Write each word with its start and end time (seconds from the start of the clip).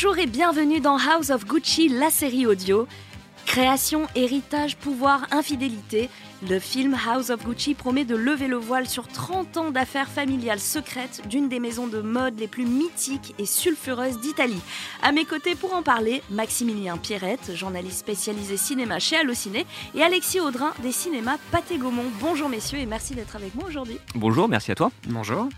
Bonjour 0.00 0.18
et 0.18 0.26
bienvenue 0.26 0.78
dans 0.78 0.96
House 0.96 1.30
of 1.30 1.44
Gucci, 1.44 1.88
la 1.88 2.08
série 2.08 2.46
audio. 2.46 2.86
Création, 3.46 4.06
héritage, 4.14 4.76
pouvoir, 4.76 5.26
infidélité. 5.32 6.08
Le 6.48 6.60
film 6.60 6.94
House 6.94 7.30
of 7.30 7.44
Gucci 7.44 7.74
promet 7.74 8.04
de 8.04 8.14
lever 8.14 8.46
le 8.46 8.58
voile 8.58 8.88
sur 8.88 9.08
30 9.08 9.56
ans 9.56 9.70
d'affaires 9.72 10.08
familiales 10.08 10.60
secrètes 10.60 11.26
d'une 11.28 11.48
des 11.48 11.58
maisons 11.58 11.88
de 11.88 12.00
mode 12.00 12.38
les 12.38 12.46
plus 12.46 12.64
mythiques 12.64 13.34
et 13.40 13.44
sulfureuses 13.44 14.20
d'Italie. 14.20 14.60
À 15.02 15.10
mes 15.10 15.24
côtés 15.24 15.56
pour 15.56 15.74
en 15.74 15.82
parler, 15.82 16.22
Maximilien 16.30 16.96
Pierrette, 16.96 17.56
journaliste 17.56 17.98
spécialisé 17.98 18.56
cinéma 18.56 19.00
chez 19.00 19.16
Allociné, 19.16 19.66
et 19.96 20.04
Alexis 20.04 20.38
Audrin 20.38 20.74
des 20.80 20.92
cinémas 20.92 21.38
Pathé 21.50 21.76
Gaumont. 21.76 22.06
Bonjour 22.20 22.48
messieurs 22.48 22.78
et 22.78 22.86
merci 22.86 23.16
d'être 23.16 23.34
avec 23.34 23.56
moi 23.56 23.64
aujourd'hui. 23.66 23.98
Bonjour, 24.14 24.46
merci 24.46 24.70
à 24.70 24.76
toi. 24.76 24.92
Bonjour. 25.08 25.48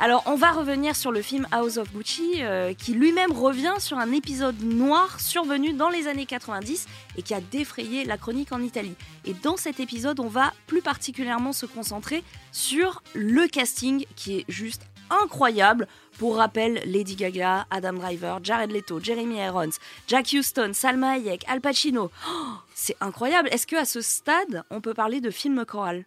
Alors, 0.00 0.24
on 0.26 0.34
va 0.34 0.50
revenir 0.50 0.96
sur 0.96 1.12
le 1.12 1.22
film 1.22 1.46
House 1.52 1.76
of 1.76 1.92
Gucci, 1.92 2.42
euh, 2.42 2.74
qui 2.74 2.94
lui-même 2.94 3.30
revient 3.30 3.74
sur 3.78 3.96
un 3.96 4.10
épisode 4.10 4.60
noir 4.60 5.20
survenu 5.20 5.72
dans 5.72 5.88
les 5.88 6.08
années 6.08 6.26
90 6.26 6.88
et 7.16 7.22
qui 7.22 7.32
a 7.32 7.40
défrayé 7.40 8.04
la 8.04 8.18
chronique 8.18 8.50
en 8.50 8.60
Italie. 8.60 8.96
Et 9.24 9.34
dans 9.34 9.56
cet 9.56 9.78
épisode, 9.78 10.18
on 10.18 10.26
va 10.26 10.52
plus 10.66 10.82
particulièrement 10.82 11.52
se 11.52 11.64
concentrer 11.64 12.24
sur 12.50 13.04
le 13.14 13.46
casting 13.46 14.04
qui 14.16 14.38
est 14.38 14.44
juste 14.48 14.82
incroyable. 15.10 15.86
Pour 16.18 16.36
rappel, 16.36 16.80
Lady 16.86 17.14
Gaga, 17.14 17.66
Adam 17.70 17.92
Driver, 17.92 18.40
Jared 18.42 18.72
Leto, 18.72 18.98
Jeremy 19.00 19.36
Irons, 19.36 19.78
Jack 20.08 20.28
Houston, 20.32 20.72
Salma 20.72 21.12
Hayek, 21.12 21.44
Al 21.48 21.60
Pacino. 21.60 22.10
Oh, 22.28 22.52
c'est 22.74 22.96
incroyable. 23.00 23.48
Est-ce 23.52 23.66
que 23.66 23.76
à 23.76 23.84
ce 23.84 24.00
stade, 24.00 24.64
on 24.70 24.80
peut 24.80 24.94
parler 24.94 25.20
de 25.20 25.30
film 25.30 25.64
choral? 25.64 26.04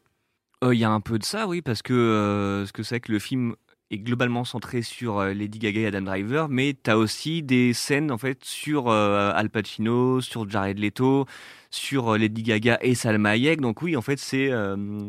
Il 0.64 0.74
y 0.74 0.84
a 0.84 0.90
un 0.90 1.02
peu 1.02 1.20
de 1.20 1.24
ça, 1.24 1.48
oui, 1.48 1.62
parce 1.62 1.82
que 1.82 1.94
euh, 1.94 2.66
ce 2.66 2.74
que 2.74 2.84
c'est 2.84 3.00
que 3.00 3.12
le 3.12 3.20
film 3.20 3.56
est 3.92 4.00
globalement 4.00 4.44
centré 4.44 4.82
sur 4.82 5.20
euh, 5.20 5.34
Lady 5.34 5.60
Gaga 5.60 5.82
et 5.82 5.86
Adam 5.88 6.02
Driver, 6.02 6.50
mais 6.50 6.76
tu 6.82 6.90
as 6.90 6.98
aussi 6.98 7.44
des 7.44 7.74
scènes 7.74 8.12
en 8.12 8.18
fait 8.18 8.44
sur 8.44 8.90
euh, 8.90 9.32
Al 9.34 9.50
Pacino, 9.50 10.22
sur 10.22 10.50
Jared 10.50 10.78
Leto, 10.80 11.26
sur 11.70 12.14
euh, 12.14 12.18
Lady 12.18 12.44
Gaga 12.44 12.78
et 12.82 12.96
Salma 12.96 13.32
Hayek. 13.32 13.62
Donc 13.62 13.82
oui, 13.82 13.96
en 13.96 14.02
fait, 14.02 14.20
c'est 14.20 14.52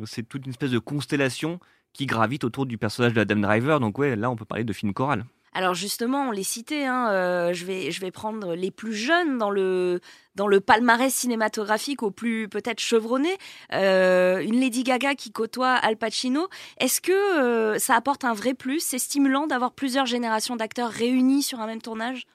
c'est 0.06 0.28
toute 0.28 0.44
une 0.46 0.50
espèce 0.50 0.70
de 0.70 0.78
constellation 0.78 1.60
qui 1.92 2.06
gravite 2.06 2.44
autour 2.44 2.66
du 2.66 2.78
personnage 2.78 3.14
de 3.14 3.20
Adam 3.20 3.36
Driver. 3.36 3.80
Donc 3.80 3.98
ouais, 3.98 4.16
là, 4.16 4.30
on 4.30 4.36
peut 4.36 4.44
parler 4.44 4.64
de 4.64 4.72
film 4.72 4.92
choral. 4.92 5.24
Alors 5.52 5.74
justement, 5.74 6.28
on 6.28 6.30
les 6.30 6.42
citait, 6.42 6.84
hein, 6.84 7.08
euh, 7.10 7.52
je, 7.52 7.64
vais, 7.64 7.90
je 7.90 8.00
vais 8.00 8.10
prendre 8.10 8.54
les 8.54 8.70
plus 8.70 8.94
jeunes 8.94 9.38
dans 9.38 9.50
le, 9.50 10.00
dans 10.34 10.46
le 10.46 10.60
palmarès 10.60 11.12
cinématographique 11.12 12.02
au 12.02 12.10
plus 12.10 12.48
peut-être 12.48 12.80
chevronné. 12.80 13.30
Euh, 13.72 14.40
une 14.40 14.60
Lady 14.60 14.82
Gaga 14.82 15.14
qui 15.14 15.32
côtoie 15.32 15.72
Al 15.72 15.96
Pacino. 15.96 16.48
Est-ce 16.78 17.00
que 17.00 17.12
euh, 17.12 17.78
ça 17.78 17.94
apporte 17.94 18.24
un 18.24 18.34
vrai 18.34 18.54
plus? 18.54 18.80
C'est 18.80 18.98
stimulant 18.98 19.46
d'avoir 19.46 19.72
plusieurs 19.72 20.06
générations 20.06 20.56
d'acteurs 20.56 20.90
réunis 20.90 21.42
sur 21.42 21.60
un 21.60 21.66
même 21.66 21.82
tournage? 21.82 22.26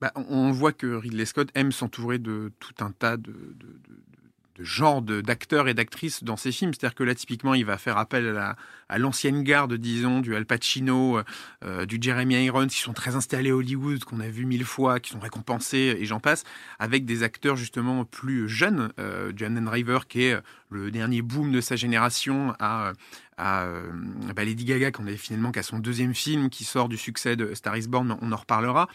Bah, 0.00 0.12
on 0.14 0.52
voit 0.52 0.72
que 0.72 0.86
Ridley 0.86 1.24
Scott 1.24 1.48
aime 1.54 1.72
s'entourer 1.72 2.18
de 2.18 2.52
tout 2.60 2.74
un 2.84 2.92
tas 2.92 3.16
de, 3.16 3.32
de 3.32 4.64
genre 4.64 5.02
d'acteurs 5.02 5.68
et 5.68 5.74
d'actrices 5.74 6.24
dans 6.24 6.36
ses 6.36 6.52
films. 6.52 6.72
C'est-à-dire 6.72 6.94
que 6.94 7.04
là, 7.04 7.14
typiquement, 7.14 7.54
il 7.54 7.64
va 7.64 7.78
faire 7.78 7.96
appel 7.96 8.36
à 8.36 8.56
l'ancienne 8.96 9.42
garde, 9.42 9.74
disons, 9.74 10.20
du 10.20 10.34
Al 10.34 10.46
Pacino, 10.46 11.20
euh, 11.64 11.84
du 11.84 11.98
Jeremy 12.00 12.44
Irons, 12.46 12.68
qui 12.68 12.78
sont 12.78 12.94
très 12.94 13.16
installés 13.16 13.50
à 13.50 13.56
Hollywood, 13.56 14.02
qu'on 14.04 14.20
a 14.20 14.28
vu 14.28 14.46
mille 14.46 14.64
fois, 14.64 15.00
qui 15.00 15.10
sont 15.10 15.18
récompensés, 15.18 15.96
et 15.98 16.06
j'en 16.06 16.20
passe, 16.20 16.44
avec 16.78 17.04
des 17.04 17.22
acteurs 17.22 17.56
justement 17.56 18.06
plus 18.06 18.48
jeunes. 18.48 18.90
Euh, 18.98 19.32
du 19.32 19.44
Driver, 19.48 20.06
qui 20.06 20.22
est 20.22 20.38
le 20.70 20.90
dernier 20.90 21.20
boom 21.20 21.52
de 21.52 21.60
sa 21.60 21.76
génération, 21.76 22.54
à, 22.58 22.92
à 23.38 23.62
euh, 23.62 23.90
bah, 24.34 24.44
Lady 24.44 24.64
Gaga, 24.64 24.90
qu'on 24.90 25.06
avait 25.06 25.16
finalement 25.16 25.52
qu'à 25.52 25.62
son 25.62 25.78
deuxième 25.78 26.12
film, 26.12 26.50
qui 26.50 26.64
sort 26.64 26.88
du 26.88 26.96
succès 26.96 27.36
de 27.36 27.54
Star 27.54 27.76
is 27.76 27.86
Born, 27.88 28.18
on 28.20 28.32
en 28.32 28.36
reparlera. 28.36 28.88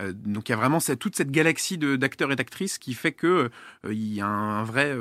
Euh, 0.00 0.12
donc 0.12 0.48
il 0.48 0.52
y 0.52 0.54
a 0.54 0.56
vraiment 0.56 0.78
toute 0.98 1.14
cette 1.14 1.30
galaxie 1.30 1.78
d'acteurs 1.78 2.32
et 2.32 2.36
d'actrices 2.36 2.78
qui 2.78 2.94
fait 2.94 3.12
que 3.12 3.50
euh, 3.84 3.92
il 3.92 4.14
y 4.14 4.20
a 4.22 4.26
un, 4.26 4.64
vrai 4.64 4.96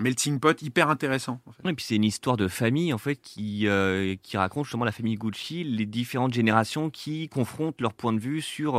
melting 0.00 0.38
pot 0.38 0.60
hyper 0.62 0.90
intéressant. 0.90 1.40
Et 1.64 1.72
puis 1.72 1.84
c'est 1.86 1.96
une 1.96 2.04
histoire 2.04 2.36
de 2.36 2.48
famille 2.48 2.92
en 2.92 2.98
fait 2.98 3.16
qui, 3.16 3.66
qui 4.22 4.36
raconte 4.36 4.64
justement 4.64 4.84
la 4.84 4.92
famille 4.92 5.16
Gucci, 5.16 5.64
les 5.64 5.86
différentes 5.86 6.34
générations 6.34 6.90
qui 6.90 7.28
confrontent 7.28 7.80
leur 7.80 7.94
point 7.94 8.12
de 8.12 8.18
vue 8.18 8.40
sur, 8.40 8.74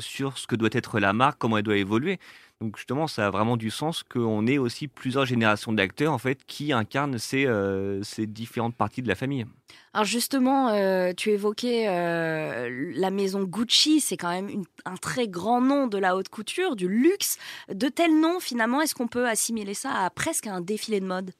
sur 0.00 0.38
ce 0.38 0.46
que 0.46 0.56
doit 0.56 0.68
être 0.72 1.00
la 1.00 1.12
marque, 1.12 1.38
comment 1.38 1.58
elle 1.58 1.64
doit 1.64 1.76
évoluer. 1.76 2.18
Donc 2.62 2.78
justement, 2.78 3.06
ça 3.06 3.26
a 3.26 3.30
vraiment 3.30 3.58
du 3.58 3.70
sens 3.70 4.02
qu'on 4.02 4.46
ait 4.46 4.56
aussi 4.56 4.88
plusieurs 4.88 5.26
générations 5.26 5.74
d'acteurs 5.74 6.12
en 6.12 6.18
fait 6.18 6.42
qui 6.46 6.72
incarnent 6.72 7.18
ces, 7.18 7.44
euh, 7.44 8.02
ces 8.02 8.26
différentes 8.26 8.74
parties 8.74 9.02
de 9.02 9.08
la 9.08 9.14
famille. 9.14 9.44
Alors 9.92 10.06
justement, 10.06 10.68
euh, 10.68 11.12
tu 11.14 11.30
évoquais 11.30 11.86
euh, 11.88 12.92
la 12.94 13.10
maison 13.10 13.44
Gucci, 13.44 14.00
c'est 14.00 14.16
quand 14.16 14.30
même 14.30 14.64
un 14.86 14.96
très 14.96 15.28
grand 15.28 15.60
nom 15.60 15.86
de 15.86 15.98
la 15.98 16.16
haute 16.16 16.30
couture, 16.30 16.76
du 16.76 16.88
luxe. 16.88 17.36
De 17.68 17.88
tels 17.88 18.18
noms, 18.18 18.40
finalement, 18.40 18.80
est-ce 18.80 18.94
qu'on 18.94 19.08
peut 19.08 19.28
assimiler 19.28 19.74
ça 19.74 19.92
à 19.92 20.08
presque 20.08 20.46
un 20.46 20.62
défilé 20.62 21.00
de 21.00 21.06
mode? 21.06 21.32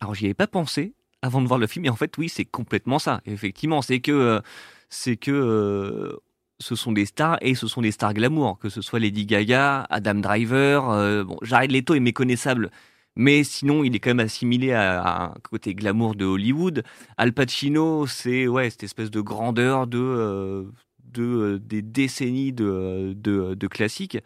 Alors 0.00 0.14
j'y 0.14 0.26
avais 0.26 0.34
pas 0.34 0.46
pensé 0.46 0.92
avant 1.22 1.42
de 1.42 1.46
voir 1.48 1.58
le 1.58 1.66
film, 1.66 1.84
et 1.84 1.90
en 1.90 1.96
fait 1.96 2.16
oui, 2.18 2.28
c'est 2.28 2.44
complètement 2.44 2.98
ça. 2.98 3.20
Effectivement, 3.26 3.82
c'est 3.82 4.00
que 4.00 4.40
c'est 4.88 5.16
que 5.16 6.18
ce 6.60 6.74
sont 6.74 6.92
des 6.92 7.06
stars 7.06 7.38
et 7.40 7.54
ce 7.54 7.66
sont 7.66 7.82
des 7.82 7.92
stars 7.92 8.14
glamour, 8.14 8.58
que 8.58 8.68
ce 8.68 8.80
soit 8.82 8.98
Lady 8.98 9.26
Gaga, 9.26 9.86
Adam 9.90 10.14
Driver. 10.16 10.90
Euh, 10.90 11.24
bon, 11.24 11.38
Jared 11.42 11.70
Leto 11.70 11.94
est 11.94 12.00
méconnaissable, 12.00 12.70
mais 13.16 13.44
sinon 13.44 13.84
il 13.84 13.94
est 13.94 14.00
quand 14.00 14.10
même 14.10 14.20
assimilé 14.20 14.72
à, 14.72 15.24
un 15.24 15.34
côté 15.42 15.74
glamour 15.74 16.14
de 16.14 16.24
Hollywood. 16.24 16.82
Al 17.16 17.32
Pacino, 17.32 18.06
c'est 18.06 18.48
ouais 18.48 18.70
cette 18.70 18.84
espèce 18.84 19.10
de 19.10 19.20
grandeur 19.20 19.86
de 19.86 19.98
euh, 19.98 20.64
de 21.04 21.22
euh, 21.22 21.58
des 21.58 21.82
décennies 21.82 22.52
de, 22.52 23.14
de 23.14 23.66
classiques. 23.66 24.18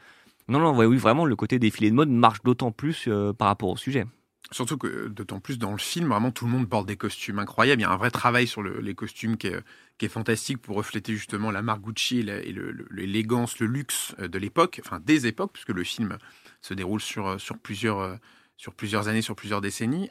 Non, 0.48 0.58
non, 0.58 0.76
oui, 0.76 0.96
vraiment 0.96 1.24
le 1.24 1.36
côté 1.36 1.58
défilé 1.58 1.90
de 1.90 1.94
mode 1.94 2.10
marche 2.10 2.42
d'autant 2.42 2.72
plus 2.72 3.08
par 3.38 3.48
rapport 3.48 3.70
au 3.70 3.76
sujet. 3.76 4.06
Surtout 4.52 4.76
que 4.76 5.08
d'autant 5.08 5.40
plus 5.40 5.58
dans 5.58 5.72
le 5.72 5.78
film, 5.78 6.08
vraiment 6.08 6.30
tout 6.30 6.44
le 6.44 6.50
monde 6.50 6.68
porte 6.68 6.86
des 6.86 6.96
costumes 6.96 7.38
incroyables. 7.38 7.80
Il 7.80 7.84
y 7.84 7.86
a 7.86 7.90
un 7.90 7.96
vrai 7.96 8.10
travail 8.10 8.46
sur 8.46 8.62
les 8.62 8.94
costumes 8.94 9.36
qui 9.38 9.46
est, 9.46 9.60
qui 9.98 10.04
est, 10.04 10.08
fantastique 10.08 10.58
pour 10.58 10.76
refléter 10.76 11.14
justement 11.14 11.50
la 11.50 11.62
marque 11.62 11.80
Gucci 11.80 12.20
et 12.20 12.54
l'élégance, 12.90 13.58
le, 13.60 13.66
luxe 13.66 14.14
euh, 14.20 14.28
de 14.28 14.38
l'époque, 14.38 14.80
enfin 14.84 15.00
des 15.00 15.26
époques, 15.26 15.52
puisque 15.54 15.70
le 15.70 15.84
film 15.84 16.18
se 16.60 16.74
déroule 16.74 17.00
sur, 17.00 17.26
euh, 17.26 17.38
sur, 17.38 17.56
plusieurs, 17.56 18.00
euh, 18.00 18.16
sur 18.58 18.74
plusieurs 18.74 19.08
années, 19.08 19.22
sur 19.22 19.34
plusieurs 19.34 19.62
décennies. 19.62 20.10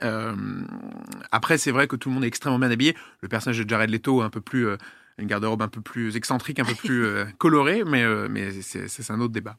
après, 1.31 1.57
c'est 1.59 1.71
vrai 1.71 1.87
que 1.87 1.95
tout 1.95 2.09
le 2.09 2.15
monde 2.15 2.23
est 2.23 2.27
extrêmement 2.27 2.59
bien 2.59 2.71
habillé. 2.71 2.95
Le 3.21 3.27
personnage 3.27 3.59
de 3.59 3.69
Jared 3.69 3.91
Leto, 3.91 4.21
un 4.21 4.31
peu 4.31 4.41
plus, 4.41 4.67
une 5.19 5.27
garde-robe 5.27 5.61
un 5.61 5.67
peu 5.67 5.81
plus 5.81 6.15
excentrique, 6.15 6.59
un 6.59 6.65
peu 6.65 6.75
plus 6.75 7.05
colorée, 7.37 7.83
mais, 7.85 8.03
mais 8.27 8.51
c'est 8.61 9.11
un 9.11 9.21
autre 9.21 9.33
débat. 9.33 9.57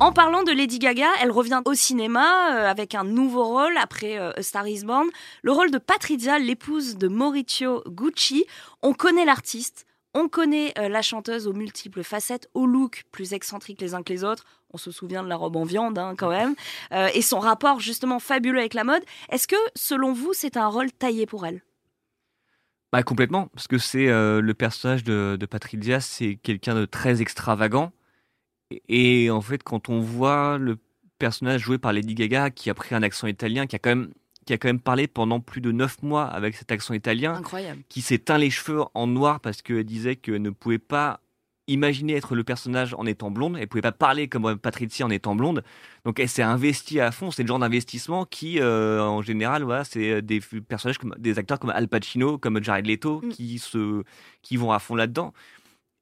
En 0.00 0.12
parlant 0.12 0.42
de 0.42 0.50
Lady 0.50 0.78
Gaga, 0.78 1.08
elle 1.20 1.30
revient 1.30 1.60
au 1.66 1.74
cinéma 1.74 2.54
euh, 2.54 2.70
avec 2.70 2.94
un 2.94 3.04
nouveau 3.04 3.44
rôle 3.44 3.76
après 3.76 4.18
euh, 4.18 4.32
Star 4.40 4.66
is 4.66 4.82
Born, 4.82 5.06
le 5.42 5.52
rôle 5.52 5.70
de 5.70 5.76
Patrizia, 5.76 6.38
l'épouse 6.38 6.96
de 6.96 7.06
Maurizio 7.06 7.82
Gucci. 7.86 8.46
On 8.80 8.94
connaît 8.94 9.26
l'artiste, 9.26 9.84
on 10.14 10.30
connaît 10.30 10.72
euh, 10.78 10.88
la 10.88 11.02
chanteuse 11.02 11.46
aux 11.46 11.52
multiples 11.52 12.02
facettes, 12.02 12.48
au 12.54 12.64
look 12.64 13.04
plus 13.12 13.34
excentrique 13.34 13.82
les 13.82 13.92
uns 13.92 14.02
que 14.02 14.10
les 14.10 14.24
autres. 14.24 14.44
On 14.72 14.78
se 14.78 14.90
souvient 14.90 15.22
de 15.22 15.28
la 15.28 15.36
robe 15.36 15.56
en 15.56 15.64
viande 15.64 15.98
hein, 15.98 16.14
quand 16.16 16.30
même, 16.30 16.54
et 17.14 17.20
son 17.20 17.38
rapport 17.38 17.78
justement 17.78 18.20
fabuleux 18.20 18.60
avec 18.60 18.72
la 18.72 18.84
mode. 18.84 19.02
Est-ce 19.28 19.46
que, 19.46 19.56
selon 19.76 20.14
vous, 20.14 20.32
c'est 20.32 20.56
un 20.56 20.68
rôle 20.68 20.90
taillé 20.92 21.26
pour 21.26 21.44
elle? 21.44 21.62
Bah, 22.90 23.02
complètement, 23.02 23.48
parce 23.48 23.68
que 23.68 23.76
c'est 23.76 24.06
le 24.06 24.52
personnage 24.52 25.04
de, 25.04 25.36
de 25.38 25.46
Patrizia, 25.46 26.00
c'est 26.00 26.36
quelqu'un 26.36 26.74
de 26.74 26.86
très 26.86 27.20
extravagant, 27.20 27.92
et 28.88 29.30
en 29.30 29.40
fait, 29.40 29.62
quand 29.62 29.88
on 29.88 30.00
voit 30.00 30.58
le 30.58 30.78
personnage 31.18 31.60
joué 31.60 31.78
par 31.78 31.92
Lady 31.92 32.14
Gaga 32.14 32.50
qui 32.50 32.70
a 32.70 32.74
pris 32.74 32.94
un 32.94 33.02
accent 33.02 33.26
italien, 33.26 33.66
qui 33.66 33.76
a 33.76 33.78
quand 33.78 33.90
même 33.90 34.10
qui 34.46 34.54
a 34.54 34.58
quand 34.58 34.68
même 34.68 34.80
parlé 34.80 35.06
pendant 35.06 35.38
plus 35.38 35.60
de 35.60 35.70
neuf 35.70 36.02
mois 36.02 36.24
avec 36.24 36.56
cet 36.56 36.72
accent 36.72 36.94
italien, 36.94 37.34
Incroyable. 37.34 37.82
qui 37.88 38.00
s'est 38.00 38.18
teint 38.18 38.38
les 38.38 38.50
cheveux 38.50 38.82
en 38.94 39.06
noir 39.06 39.38
parce 39.40 39.62
qu'elle 39.62 39.84
disait 39.84 40.16
qu'elle 40.16 40.42
ne 40.42 40.50
pouvait 40.50 40.78
pas 40.78 41.20
imaginer 41.68 42.14
être 42.14 42.34
le 42.34 42.42
personnage 42.42 42.94
en 42.94 43.06
étant 43.06 43.30
blonde, 43.30 43.56
elle 43.60 43.68
pouvait 43.68 43.82
pas 43.82 43.92
parler 43.92 44.26
comme 44.28 44.56
Patricia 44.56 45.06
en 45.06 45.10
étant 45.10 45.36
blonde, 45.36 45.62
donc 46.04 46.18
elle 46.18 46.28
s'est 46.28 46.42
investie 46.42 46.98
à 46.98 47.12
fond, 47.12 47.30
c'est 47.30 47.42
le 47.42 47.48
genre 47.48 47.60
d'investissement 47.60 48.24
qui, 48.24 48.58
euh, 48.58 49.00
en 49.00 49.22
général, 49.22 49.62
voilà, 49.62 49.84
c'est 49.84 50.20
des 50.20 50.40
personnages 50.40 50.98
comme 50.98 51.14
des 51.16 51.38
acteurs 51.38 51.60
comme 51.60 51.70
Al 51.70 51.86
Pacino, 51.86 52.38
comme 52.38 52.60
Jared 52.60 52.86
Leto, 52.86 53.20
mm. 53.22 53.28
qui 53.28 53.58
se, 53.60 54.02
qui 54.42 54.56
vont 54.56 54.72
à 54.72 54.80
fond 54.80 54.96
là-dedans. 54.96 55.32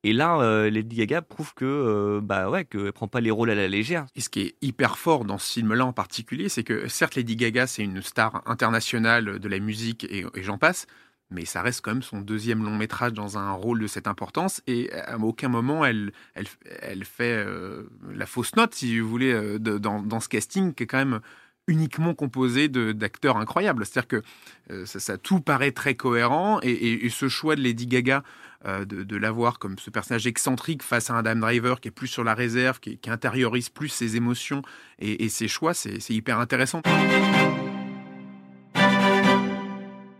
Et 0.04 0.12
là, 0.12 0.40
euh, 0.40 0.70
Lady 0.70 0.96
Gaga 0.96 1.22
prouve 1.22 1.54
que, 1.54 1.64
euh, 1.64 2.20
bah 2.22 2.48
ouais, 2.48 2.64
qu'elle 2.64 2.92
prend 2.92 3.08
pas 3.08 3.20
les 3.20 3.32
rôles 3.32 3.50
à 3.50 3.56
la 3.56 3.66
légère. 3.66 4.06
Et 4.14 4.20
ce 4.20 4.28
qui 4.28 4.40
est 4.40 4.54
hyper 4.62 4.96
fort 4.96 5.24
dans 5.24 5.38
ce 5.38 5.54
film-là 5.54 5.84
en 5.84 5.92
particulier, 5.92 6.48
c'est 6.48 6.62
que 6.62 6.86
certes, 6.86 7.16
Lady 7.16 7.34
Gaga, 7.34 7.66
c'est 7.66 7.82
une 7.82 8.00
star 8.00 8.42
internationale 8.46 9.40
de 9.40 9.48
la 9.48 9.58
musique 9.58 10.04
et, 10.04 10.24
j'en 10.36 10.56
passe, 10.56 10.86
mais 11.30 11.44
ça 11.44 11.62
reste 11.62 11.80
quand 11.80 11.92
même 11.92 12.02
son 12.02 12.20
deuxième 12.20 12.64
long 12.64 12.76
métrage 12.76 13.12
dans 13.12 13.38
un 13.38 13.50
rôle 13.50 13.80
de 13.80 13.88
cette 13.88 14.06
importance 14.06 14.62
et 14.66 14.90
à 14.92 15.18
aucun 15.18 15.48
moment 15.48 15.84
elle, 15.84 16.12
elle, 16.34 16.46
elle 16.80 17.04
fait 17.04 17.44
euh, 17.44 17.82
la 18.14 18.26
fausse 18.26 18.54
note, 18.54 18.74
si 18.74 19.00
vous 19.00 19.08
voulez, 19.08 19.58
dans, 19.58 20.00
dans, 20.00 20.20
ce 20.20 20.28
casting 20.28 20.74
qui 20.74 20.84
est 20.84 20.86
quand 20.86 20.98
même 20.98 21.20
uniquement 21.66 22.14
composé 22.14 22.68
d'acteurs 22.68 23.36
incroyables. 23.36 23.84
C'est-à-dire 23.84 24.08
que 24.08 24.86
ça, 24.86 25.18
tout 25.18 25.40
paraît 25.40 25.72
très 25.72 25.96
cohérent 25.96 26.60
et, 26.62 27.08
ce 27.10 27.28
choix 27.28 27.56
de 27.56 27.62
Lady 27.62 27.86
Gaga 27.86 28.22
de, 28.64 29.04
de 29.04 29.16
l'avoir 29.16 29.58
comme 29.58 29.78
ce 29.78 29.90
personnage 29.90 30.26
excentrique 30.26 30.82
face 30.82 31.10
à 31.10 31.14
un 31.14 31.18
Adam 31.18 31.36
Driver 31.36 31.80
qui 31.80 31.88
est 31.88 31.92
plus 31.92 32.08
sur 32.08 32.24
la 32.24 32.34
réserve, 32.34 32.80
qui, 32.80 32.98
qui 32.98 33.10
intériorise 33.10 33.68
plus 33.68 33.88
ses 33.88 34.16
émotions 34.16 34.62
et, 34.98 35.24
et 35.24 35.28
ses 35.28 35.48
choix, 35.48 35.74
c'est 35.74 36.10
hyper 36.10 36.38
intéressant. 36.40 36.82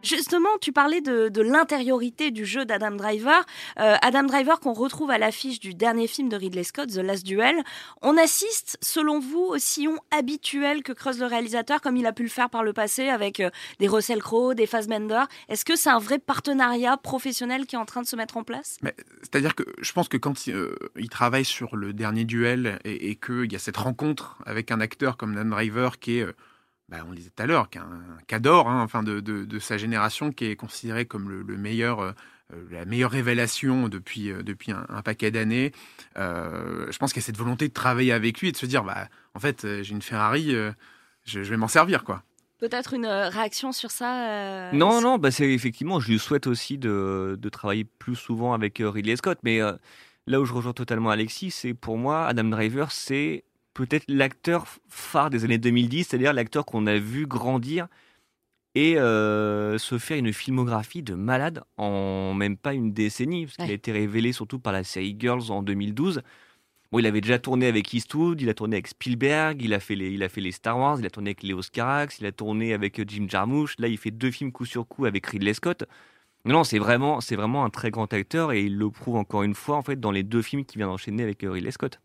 Justement, 0.09 0.49
tu 0.63 0.73
parlais 0.73 1.03
de, 1.03 1.43
l'intériorité 1.43 2.31
du 2.31 2.47
jeu 2.47 2.65
d'Adam 2.65 2.93
Driver. 2.93 3.45
Euh, 3.79 3.97
Adam 4.01 4.23
Driver 4.23 4.59
qu'on 4.59 4.73
retrouve 4.73 5.11
à 5.11 5.19
l'affiche 5.19 5.61
du 5.61 5.75
dernier 5.75 6.07
film 6.07 6.31
de 6.31 6.37
Ridley 6.37 6.65
Scott, 6.65 6.89
The 6.89 6.97
Last 6.97 7.27
Duel. 7.27 7.63
On 8.01 8.17
assiste, 8.17 8.79
selon 8.81 9.21
vous, 9.21 9.41
au 9.41 9.59
sillon 9.59 9.99
habituel 10.11 10.83
que 10.83 10.93
creuse 10.93 11.21
le 11.21 11.27
réalisateur, 11.27 11.83
comme 11.83 11.99
il 11.99 12.07
a 12.07 12.15
pu 12.15 12.23
le 12.23 12.31
faire 12.31 12.49
par 12.49 12.63
le 12.65 12.73
passé 12.73 13.11
avec 13.11 13.41
euh, 13.41 13.51
des 13.81 13.87
Russell 13.89 14.23
Crowe, 14.23 14.55
des 14.55 14.67
Fassbender. 14.67 15.25
Est-ce 15.51 15.67
que 15.67 15.77
c'est 15.77 15.91
un 15.91 15.99
vrai 15.99 16.19
partenariat 16.19 16.97
professionnel 16.97 17.67
qui 17.67 17.77
est 17.77 17.79
en 17.79 17.85
train 17.85 18.01
de 18.01 18.07
se 18.07 18.17
mettre 18.17 18.39
en 18.39 18.45
place? 18.45 18.79
C'est-à-dire 19.21 19.55
que 19.55 19.65
je 19.79 19.93
pense 19.93 20.09
que 20.09 20.17
quand 20.17 20.49
euh, 20.49 20.75
il, 20.97 21.11
travaille 21.11 21.45
sur 21.45 21.77
le 21.77 21.93
dernier 21.93 22.25
duel 22.25 22.79
et, 22.85 23.11
et 23.11 23.17
qu'il 23.17 23.53
y 23.53 23.57
a 23.57 23.59
cette 23.59 23.77
rencontre 23.77 24.39
avec 24.47 24.71
un 24.71 24.81
acteur 24.81 25.19
comme 25.19 25.37
Adam 25.37 25.51
Driver 25.51 25.99
qui 25.99 26.21
est 26.21 26.27
bah, 26.89 26.99
on 27.07 27.11
le 27.11 27.17
disait 27.17 27.31
tout 27.31 27.43
à 27.43 27.47
l'heure, 27.47 27.69
qu'un 27.69 27.89
cador 28.27 28.69
hein, 28.69 28.83
enfin 28.83 29.03
de, 29.03 29.21
de, 29.21 29.59
sa 29.59 29.77
génération, 29.77 30.33
qui 30.33 30.47
est 30.47 30.57
considéré 30.57 31.05
comme 31.05 31.29
le, 31.29 31.57
meilleur, 31.57 32.01
euh, 32.01 32.13
la 32.71 32.87
meilleure 32.87 33.11
révélation 33.11 33.89
depuis, 33.89 34.31
euh, 34.31 34.43
depuis 34.43 34.73
un, 34.73 35.03
paquet 35.03 35.31
d'années. 35.31 35.73
Euh, 36.17 36.91
je 36.91 36.97
pense 36.97 37.13
qu'il 37.13 37.21
y 37.21 37.25
a 37.25 37.27
cette 37.27 37.37
volonté 37.37 37.69
de 37.69 37.75
travailler 37.75 38.13
avec 38.13 38.41
lui 38.41 38.49
et 38.49 38.53
de 38.53 38.57
se 38.57 38.65
dire, 38.65 38.85
bah, 38.85 39.09
en 39.35 39.41
fait, 39.41 39.67
j'ai 39.83 39.93
une 39.93 40.03
Ferrari, 40.03 40.55
je, 41.25 41.41
vais 41.41 41.57
m'en 41.59 41.69
servir, 41.69 42.05
quoi. 42.05 42.23
Peut-être 42.59 42.95
une 42.95 43.07
réaction 43.07 43.71
sur 43.71 43.91
ça 43.91 44.73
Non, 44.73 45.01
non, 45.01 45.17
bah 45.19 45.31
c'est 45.31 45.49
effectivement, 45.49 46.01
je 46.01 46.11
lui 46.11 46.19
souhaite 46.19 46.49
aussi 46.49 46.77
de, 46.77 47.37
de 47.39 47.49
travailler 47.51 47.85
plus 47.85 48.17
souvent 48.17 48.53
avec 48.53 48.83
Ridley 48.85 49.15
Scott, 49.15 49.39
mais 49.45 49.61
là 50.27 50.41
où 50.41 50.45
je 50.45 50.53
rejoins 50.53 50.73
totalement 50.73 51.11
Alexis, 51.11 51.53
c'est 51.53 51.75
pour 51.75 51.99
moi, 51.99 52.27
Adam 52.27 52.45
Driver, 52.45 52.91
c'est 52.91 53.45
peut-être 53.79 54.05
l'acteur 54.09 54.67
phare 54.89 55.31
des 55.31 55.45
années 55.45 55.59
2010, 55.59 56.05
c'est-à-dire 56.05 56.33
l'acteur 56.33 56.67
qu'on 56.67 56.87
a 56.89 56.99
vu 56.99 57.27
grandir 57.27 57.87
et 58.75 58.99
euh, 58.99 59.79
se 59.79 59.99
faire 59.99 60.19
une 60.19 60.33
filmographie 60.33 61.03
de 61.03 61.15
malade 61.15 61.63
en 61.77 62.35
même 62.35 62.57
pas 62.57 62.75
une 62.75 62.93
décennie, 62.93 63.47
parce 63.47 63.57
qu'il 63.57 63.71
a 63.71 63.75
été 63.75 63.93
révélé 63.93 64.33
surtout 64.33 64.59
par 64.59 64.73
la 64.73 64.83
série 64.83 65.17
Girls 65.19 65.51
en 65.51 65.63
2012. 65.63 66.23
Bon, 66.91 66.99
il 66.99 67.07
avait 67.07 67.21
déjà 67.21 67.39
tourné 67.39 67.67
avec 67.67 67.93
Eastwood, 67.95 68.41
il 68.41 68.49
a 68.49 68.55
tourné 68.55 68.77
avec 68.77 68.89
Spielberg, 68.89 69.63
il 69.63 69.73
a 69.75 69.81
fait 69.81 69.95
les, 69.95 70.11
il 70.11 70.23
a 70.25 70.29
fait 70.29 70.41
les 70.41 70.53
Star 70.53 70.77
Wars, 70.79 70.99
il 70.99 71.07
a 71.07 71.11
tourné 71.11 71.31
avec 71.31 71.43
Léo 71.45 71.61
Carax, 71.73 72.19
il 72.19 72.27
a 72.27 72.33
tourné 72.33 72.73
avec 72.73 73.01
Jim 73.09 73.27
Jarmusch. 73.29 73.75
Là, 73.79 73.89
il 73.89 73.99
fait 73.99 74.11
deux 74.11 74.31
films 74.31 74.51
coup 74.53 74.65
sur 74.65 74.89
coup 74.89 75.05
avec 75.05 75.27
Ridley 75.27 75.55
Scott. 75.55 75.85
Non, 76.45 76.65
c'est 76.65 76.79
vraiment, 76.79 77.21
c'est 77.21 77.37
vraiment 77.37 77.65
un 77.65 77.71
très 77.71 77.91
grand 77.91 78.13
acteur 78.13 78.53
et 78.53 78.65
il 78.65 78.77
le 78.77 78.91
prouve 78.91 79.17
encore 79.17 79.43
une 79.45 79.55
fois 79.55 79.77
en 79.77 79.83
fait 79.83 80.01
dans 80.01 80.11
les 80.11 80.23
deux 80.25 80.43
films 80.43 80.65
qu'il 80.65 80.79
vient 80.79 80.89
d'enchaîner 80.89 81.23
avec 81.23 81.45
euh, 81.45 81.51
Ridley 81.51 81.71
Scott. 81.71 82.01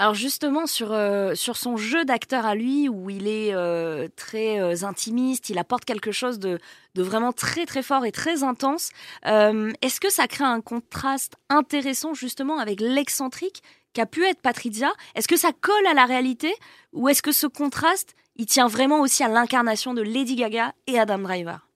Alors 0.00 0.14
justement 0.14 0.68
sur 0.68 0.92
euh, 0.92 1.34
sur 1.34 1.56
son 1.56 1.76
jeu 1.76 2.04
d'acteur 2.04 2.46
à 2.46 2.54
lui 2.54 2.88
où 2.88 3.10
il 3.10 3.26
est 3.26 3.52
euh, 3.52 4.06
très 4.14 4.60
euh, 4.60 4.84
intimiste, 4.84 5.50
il 5.50 5.58
apporte 5.58 5.84
quelque 5.84 6.12
chose 6.12 6.38
de, 6.38 6.60
de 6.94 7.02
vraiment 7.02 7.32
très 7.32 7.66
très 7.66 7.82
fort 7.82 8.04
et 8.06 8.12
très 8.12 8.44
intense. 8.44 8.90
Est-ce 9.24 10.00
que 10.00 10.08
ça 10.08 10.28
crée 10.28 10.44
un 10.44 10.60
contraste 10.60 11.34
intéressant 11.48 12.14
justement 12.14 12.60
avec 12.60 12.80
l'excentrique 12.80 13.60
qu'a 13.92 14.06
pu 14.06 14.24
être 14.24 14.40
Patrizia 14.40 14.92
Est-ce 15.16 15.26
que 15.26 15.36
ça 15.36 15.50
colle 15.60 15.86
à 15.90 15.94
la 15.94 16.04
réalité? 16.04 16.54
Ou 16.92 17.08
est-ce 17.08 17.20
que 17.20 17.32
ce 17.32 17.48
contraste 17.48 18.14
il 18.36 18.46
tient 18.46 18.68
vraiment 18.68 19.00
aussi 19.00 19.24
à 19.24 19.28
l'incarnation 19.28 19.94
de 19.94 20.02
Lady 20.02 20.36
Gaga 20.36 20.74
et 20.86 21.00
Adam 21.00 21.18
Driver? 21.18 21.67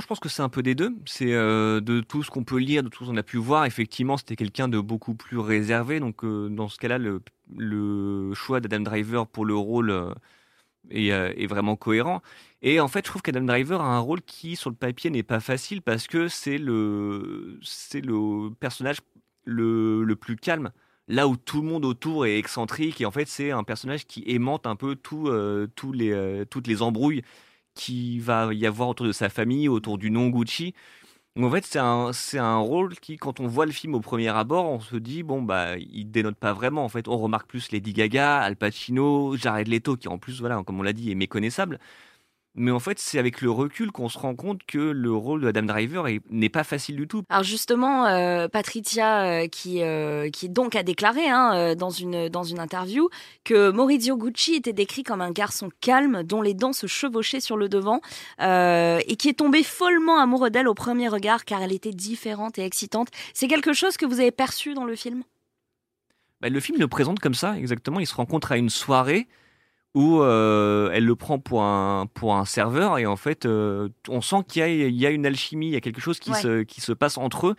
Je 0.00 0.06
pense 0.06 0.20
que 0.20 0.28
c'est 0.28 0.42
un 0.42 0.48
peu 0.48 0.62
des 0.62 0.74
deux. 0.74 0.96
C'est 1.06 1.32
euh, 1.32 1.80
de 1.80 2.00
tout 2.00 2.22
ce 2.22 2.30
qu'on 2.30 2.44
peut 2.44 2.58
lire, 2.58 2.82
de 2.82 2.88
tout 2.88 3.04
ce 3.04 3.10
qu'on 3.10 3.16
a 3.16 3.22
pu 3.22 3.36
voir. 3.36 3.64
Effectivement, 3.66 4.16
c'était 4.16 4.36
quelqu'un 4.36 4.68
de 4.68 4.78
beaucoup 4.80 5.14
plus 5.14 5.38
réservé. 5.38 6.00
Donc, 6.00 6.24
euh, 6.24 6.48
dans 6.48 6.68
ce 6.68 6.78
cas-là, 6.78 6.98
le, 6.98 8.34
choix 8.34 8.60
d'Adam 8.60 8.80
Driver 8.80 9.26
pour 9.26 9.44
le 9.44 9.54
rôle 9.54 9.90
euh, 9.90 10.12
est, 10.90 11.46
vraiment 11.46 11.76
cohérent. 11.76 12.22
Et 12.62 12.80
en 12.80 12.88
fait, 12.88 13.04
je 13.04 13.10
trouve 13.10 13.22
qu'Adam 13.22 13.42
Driver 13.42 13.80
a 13.80 13.96
un 13.96 13.98
rôle 13.98 14.22
qui, 14.22 14.56
sur 14.56 14.70
le 14.70 14.76
papier, 14.76 15.10
n'est 15.10 15.22
pas 15.22 15.40
facile 15.40 15.82
parce 15.82 16.06
que 16.06 16.28
c'est 16.28 16.58
le, 16.58 17.58
c'est 17.62 18.00
le 18.00 18.50
personnage 18.58 18.98
le, 19.44 20.04
le, 20.04 20.16
plus 20.16 20.36
calme. 20.36 20.70
Là 21.08 21.28
où 21.28 21.36
tout 21.36 21.60
le 21.60 21.68
monde 21.68 21.84
autour 21.84 22.24
est 22.24 22.38
excentrique, 22.38 23.00
et 23.02 23.06
en 23.06 23.10
fait, 23.10 23.28
c'est 23.28 23.50
un 23.50 23.64
personnage 23.64 24.06
qui 24.06 24.24
aimante 24.26 24.66
un 24.66 24.76
peu 24.76 24.96
tout, 24.96 25.30
tous 25.76 25.92
les, 25.92 26.44
toutes 26.48 26.66
les 26.66 26.80
embrouilles 26.80 27.22
qui 27.74 28.18
va 28.20 28.52
y 28.54 28.66
avoir 28.66 28.88
autour 28.90 29.06
de 29.06 29.12
sa 29.12 29.28
famille, 29.28 29.68
autour 29.68 29.98
du 29.98 30.10
nom 30.10 30.28
Gucci. 30.28 30.74
en 31.38 31.50
fait, 31.50 31.64
c'est 31.66 31.78
un, 31.80 32.12
c'est 32.12 32.38
un 32.38 32.58
rôle 32.58 32.96
qui, 33.00 33.16
quand 33.16 33.40
on 33.40 33.46
voit 33.48 33.66
le 33.66 33.72
film 33.72 33.94
au 33.94 34.00
premier 34.00 34.28
abord, 34.28 34.66
on 34.70 34.80
se 34.80 34.96
dit, 34.96 35.22
bon, 35.24 35.42
bah, 35.42 35.76
il 35.78 36.10
dénote 36.10 36.36
pas 36.36 36.52
vraiment. 36.52 36.84
En 36.84 36.88
fait, 36.88 37.08
on 37.08 37.18
remarque 37.18 37.48
plus 37.48 37.72
Lady 37.72 37.92
Gaga, 37.92 38.38
Al 38.40 38.56
Pacino, 38.56 39.36
Jared 39.36 39.68
Leto, 39.68 39.96
qui 39.96 40.08
en 40.08 40.18
plus, 40.18 40.40
voilà, 40.40 40.62
comme 40.64 40.78
on 40.80 40.82
l'a 40.82 40.92
dit, 40.92 41.10
est 41.10 41.14
méconnaissable. 41.16 41.80
Mais 42.56 42.70
en 42.70 42.78
fait, 42.78 43.00
c'est 43.00 43.18
avec 43.18 43.40
le 43.40 43.50
recul 43.50 43.90
qu'on 43.90 44.08
se 44.08 44.16
rend 44.16 44.36
compte 44.36 44.62
que 44.64 44.78
le 44.78 45.12
rôle 45.12 45.40
de 45.40 45.48
Adam 45.48 45.62
Driver 45.62 46.06
n'est 46.30 46.48
pas 46.48 46.62
facile 46.62 46.94
du 46.94 47.08
tout. 47.08 47.22
Alors 47.28 47.42
justement, 47.42 48.06
euh, 48.06 48.46
Patricia, 48.46 49.24
euh, 49.24 49.48
qui, 49.48 49.82
euh, 49.82 50.30
qui 50.30 50.48
donc 50.48 50.76
a 50.76 50.84
déclaré 50.84 51.28
hein, 51.28 51.74
dans, 51.74 51.90
une, 51.90 52.28
dans 52.28 52.44
une 52.44 52.60
interview 52.60 53.08
que 53.42 53.70
Maurizio 53.70 54.16
Gucci 54.16 54.54
était 54.54 54.72
décrit 54.72 55.02
comme 55.02 55.20
un 55.20 55.32
garçon 55.32 55.68
calme 55.80 56.22
dont 56.22 56.42
les 56.42 56.54
dents 56.54 56.72
se 56.72 56.86
chevauchaient 56.86 57.40
sur 57.40 57.56
le 57.56 57.68
devant 57.68 58.00
et 58.38 59.16
qui 59.18 59.28
est 59.28 59.38
tombé 59.38 59.64
follement 59.64 60.20
amoureux 60.20 60.50
d'elle 60.50 60.68
au 60.68 60.74
premier 60.74 61.08
regard 61.08 61.44
car 61.44 61.60
elle 61.62 61.72
était 61.72 61.92
différente 61.92 62.58
et 62.58 62.64
excitante. 62.64 63.08
C'est 63.32 63.48
quelque 63.48 63.72
chose 63.72 63.96
que 63.96 64.06
vous 64.06 64.20
avez 64.20 64.30
perçu 64.30 64.74
dans 64.74 64.84
le 64.84 64.94
film? 64.94 65.24
Bah, 66.40 66.48
Le 66.48 66.60
film 66.60 66.78
le 66.78 66.88
présente 66.88 67.18
comme 67.18 67.34
ça, 67.34 67.58
exactement. 67.58 67.98
Il 67.98 68.06
se 68.06 68.14
rencontre 68.14 68.52
à 68.52 68.56
une 68.56 68.70
soirée 68.70 69.26
où 69.94 70.20
euh, 70.20 70.90
elle 70.92 71.04
le 71.04 71.14
prend 71.14 71.38
pour 71.38 71.62
un, 71.62 72.06
pour 72.12 72.34
un 72.36 72.44
serveur 72.44 72.98
et 72.98 73.06
en 73.06 73.16
fait, 73.16 73.46
euh, 73.46 73.88
on 74.08 74.20
sent 74.20 74.38
qu'il 74.48 74.66
y, 74.66 74.92
y, 74.92 75.06
a 75.06 75.10
une 75.10 75.24
alchimie, 75.24 75.68
il 75.68 75.72
y 75.72 75.76
a 75.76 75.80
quelque 75.80 76.00
chose 76.00 76.18
qui, 76.18 76.34
se, 76.34 76.62
qui 76.62 76.80
se 76.80 76.92
passe 76.92 77.16
entre 77.16 77.48
eux. 77.48 77.54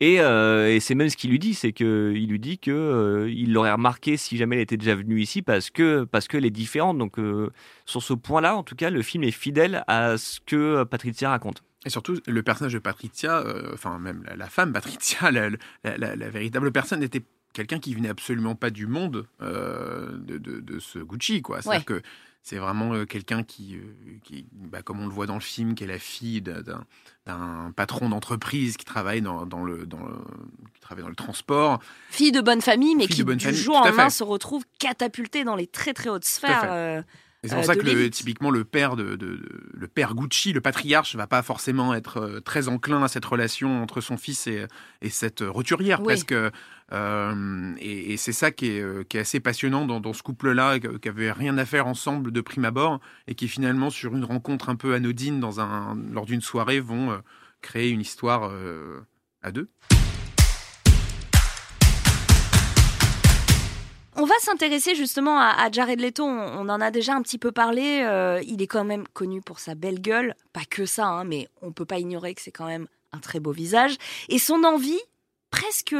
Et, 0.00 0.20
euh, 0.20 0.74
et 0.74 0.80
c'est 0.80 0.96
même 0.96 1.08
ce 1.08 1.16
qu'il 1.16 1.30
lui 1.30 1.38
dit, 1.38 1.54
c'est 1.54 1.72
qu'il 1.72 2.26
lui 2.28 2.40
dit 2.40 2.58
que 2.58 3.28
il 3.30 3.52
l'aurait 3.52 3.70
remarqué 3.70 4.16
si 4.16 4.36
jamais 4.36 4.56
elle 4.56 4.62
était 4.62 4.76
déjà 4.76 4.96
venue 4.96 5.20
ici 5.20 5.42
parce 5.42 5.70
que 5.70 6.02
parce 6.04 6.26
qu'elle 6.26 6.44
est 6.44 6.50
différente. 6.50 6.98
Donc 6.98 7.18
sur 7.86 8.02
ce 8.02 8.12
point-là, 8.12 8.56
en 8.56 8.64
tout 8.64 8.74
cas, 8.74 8.90
le 8.90 9.02
film 9.02 9.22
est 9.22 9.30
fidèle 9.30 9.84
à 9.86 10.18
ce 10.18 10.40
que 10.40 10.82
Patricia 10.84 11.30
raconte. 11.30 11.62
Et 11.84 11.90
surtout, 11.90 12.18
le 12.26 12.42
personnage 12.42 12.72
de 12.72 12.80
Patricia, 12.80 13.44
enfin 13.72 13.98
même 14.00 14.24
la, 14.36 14.46
femme 14.46 14.72
Patricia, 14.72 15.30
la, 15.32 15.50
la, 15.84 16.16
la, 16.16 16.30
véritable 16.30 16.72
personne 16.72 17.00
n'était 17.00 17.22
quelqu'un 17.52 17.78
qui 17.78 17.94
venait 17.94 18.08
absolument 18.08 18.54
pas 18.54 18.70
du 18.70 18.86
monde 18.86 19.26
euh, 19.40 20.16
de, 20.18 20.38
de, 20.38 20.78
ce 20.78 20.98
Gucci, 20.98 21.42
quoi. 21.42 21.62
C'est-à-dire 21.62 21.84
que 21.84 22.02
c'est 22.42 22.56
vraiment 22.56 22.92
euh, 22.92 23.04
quelqu'un 23.04 23.44
qui, 23.44 23.76
euh, 23.76 24.18
qui 24.24 24.46
bah, 24.52 24.82
comme 24.82 25.00
on 25.00 25.06
le 25.06 25.12
voit 25.12 25.26
dans 25.26 25.34
le 25.34 25.40
film, 25.40 25.74
qui 25.74 25.84
est 25.84 25.88
la 25.88 25.98
fille 25.98 26.42
d'un 26.42 27.72
patron 27.76 28.08
d'entreprise 28.08 28.76
qui 28.76 28.84
travaille 28.84 29.22
dans, 29.22 29.46
dans 29.46 29.62
le, 29.62 29.86
dans 29.86 30.04
le, 30.04 30.14
qui 30.74 30.80
travaille 30.80 31.04
dans 31.04 31.10
le 31.10 31.14
transport. 31.14 31.80
Fille 32.10 32.32
de 32.32 32.40
bonne 32.40 32.60
famille, 32.60 32.96
mais 32.96 33.06
qui 33.06 33.24
du 33.24 33.54
jour 33.54 33.76
en 33.76 33.92
main 33.92 34.10
se 34.10 34.24
retrouve 34.24 34.64
catapultée 34.78 35.44
dans 35.44 35.56
les 35.56 35.66
très 35.66 35.94
très 35.94 36.10
hautes 36.10 36.24
sphères. 36.24 37.04
Et 37.44 37.48
c'est 37.48 37.56
pour 37.56 37.64
ça 37.64 37.74
que 37.74 38.06
typiquement 38.08 38.50
le 38.50 38.64
père 38.64 38.94
de, 38.94 39.16
de, 39.16 39.40
le 39.72 39.88
père 39.88 40.14
Gucci, 40.14 40.52
le 40.52 40.60
patriarche, 40.60 41.16
va 41.16 41.26
pas 41.26 41.42
forcément 41.42 41.92
être 41.92 42.40
très 42.44 42.68
enclin 42.68 43.02
à 43.02 43.08
cette 43.08 43.24
relation 43.24 43.82
entre 43.82 44.00
son 44.00 44.16
fils 44.16 44.46
et, 44.46 44.66
et 45.00 45.10
cette 45.10 45.40
roturière. 45.40 46.02
Presque 46.02 46.34
euh, 46.92 47.74
et, 47.78 48.16
c'est 48.16 48.32
ça 48.32 48.50
qui 48.50 48.66
est, 48.66 48.80
euh, 48.80 49.04
qui 49.04 49.16
est, 49.16 49.20
assez 49.20 49.40
passionnant 49.40 49.86
dans, 49.86 50.00
dans 50.00 50.12
ce 50.12 50.22
couple-là, 50.22 50.78
qui 50.78 51.08
avait 51.08 51.32
rien 51.32 51.56
à 51.58 51.64
faire 51.64 51.86
ensemble 51.86 52.32
de 52.32 52.40
prime 52.40 52.64
abord, 52.64 53.00
et 53.26 53.34
qui 53.34 53.48
finalement, 53.48 53.90
sur 53.90 54.14
une 54.14 54.24
rencontre 54.24 54.68
un 54.68 54.76
peu 54.76 54.94
anodine 54.94 55.40
dans 55.40 55.60
un, 55.60 55.96
lors 56.12 56.26
d'une 56.26 56.42
soirée, 56.42 56.80
vont 56.80 57.12
euh, 57.12 57.18
créer 57.62 57.90
une 57.90 58.00
histoire 58.00 58.52
à 59.42 59.52
deux. 59.52 59.68
On 64.22 64.24
va 64.24 64.38
s'intéresser 64.38 64.94
justement 64.94 65.40
à, 65.40 65.68
Jared 65.72 66.00
Leto. 66.00 66.24
On, 66.24 66.68
en 66.68 66.80
a 66.80 66.92
déjà 66.92 67.12
un 67.12 67.22
petit 67.22 67.38
peu 67.38 67.50
parlé. 67.50 68.06
il 68.46 68.62
est 68.62 68.68
quand 68.68 68.84
même 68.84 69.08
connu 69.08 69.42
pour 69.42 69.58
sa 69.58 69.74
belle 69.74 70.00
gueule. 70.00 70.36
Pas 70.52 70.64
que 70.64 70.86
ça, 70.86 71.08
hein, 71.08 71.24
mais 71.24 71.48
on 71.60 71.72
peut 71.72 71.84
pas 71.84 71.98
ignorer 71.98 72.32
que 72.32 72.40
c'est 72.40 72.52
quand 72.52 72.68
même 72.68 72.86
un 73.10 73.18
très 73.18 73.40
beau 73.40 73.50
visage. 73.50 73.96
Et 74.28 74.38
son 74.38 74.62
envie, 74.62 75.00
presque 75.50 75.96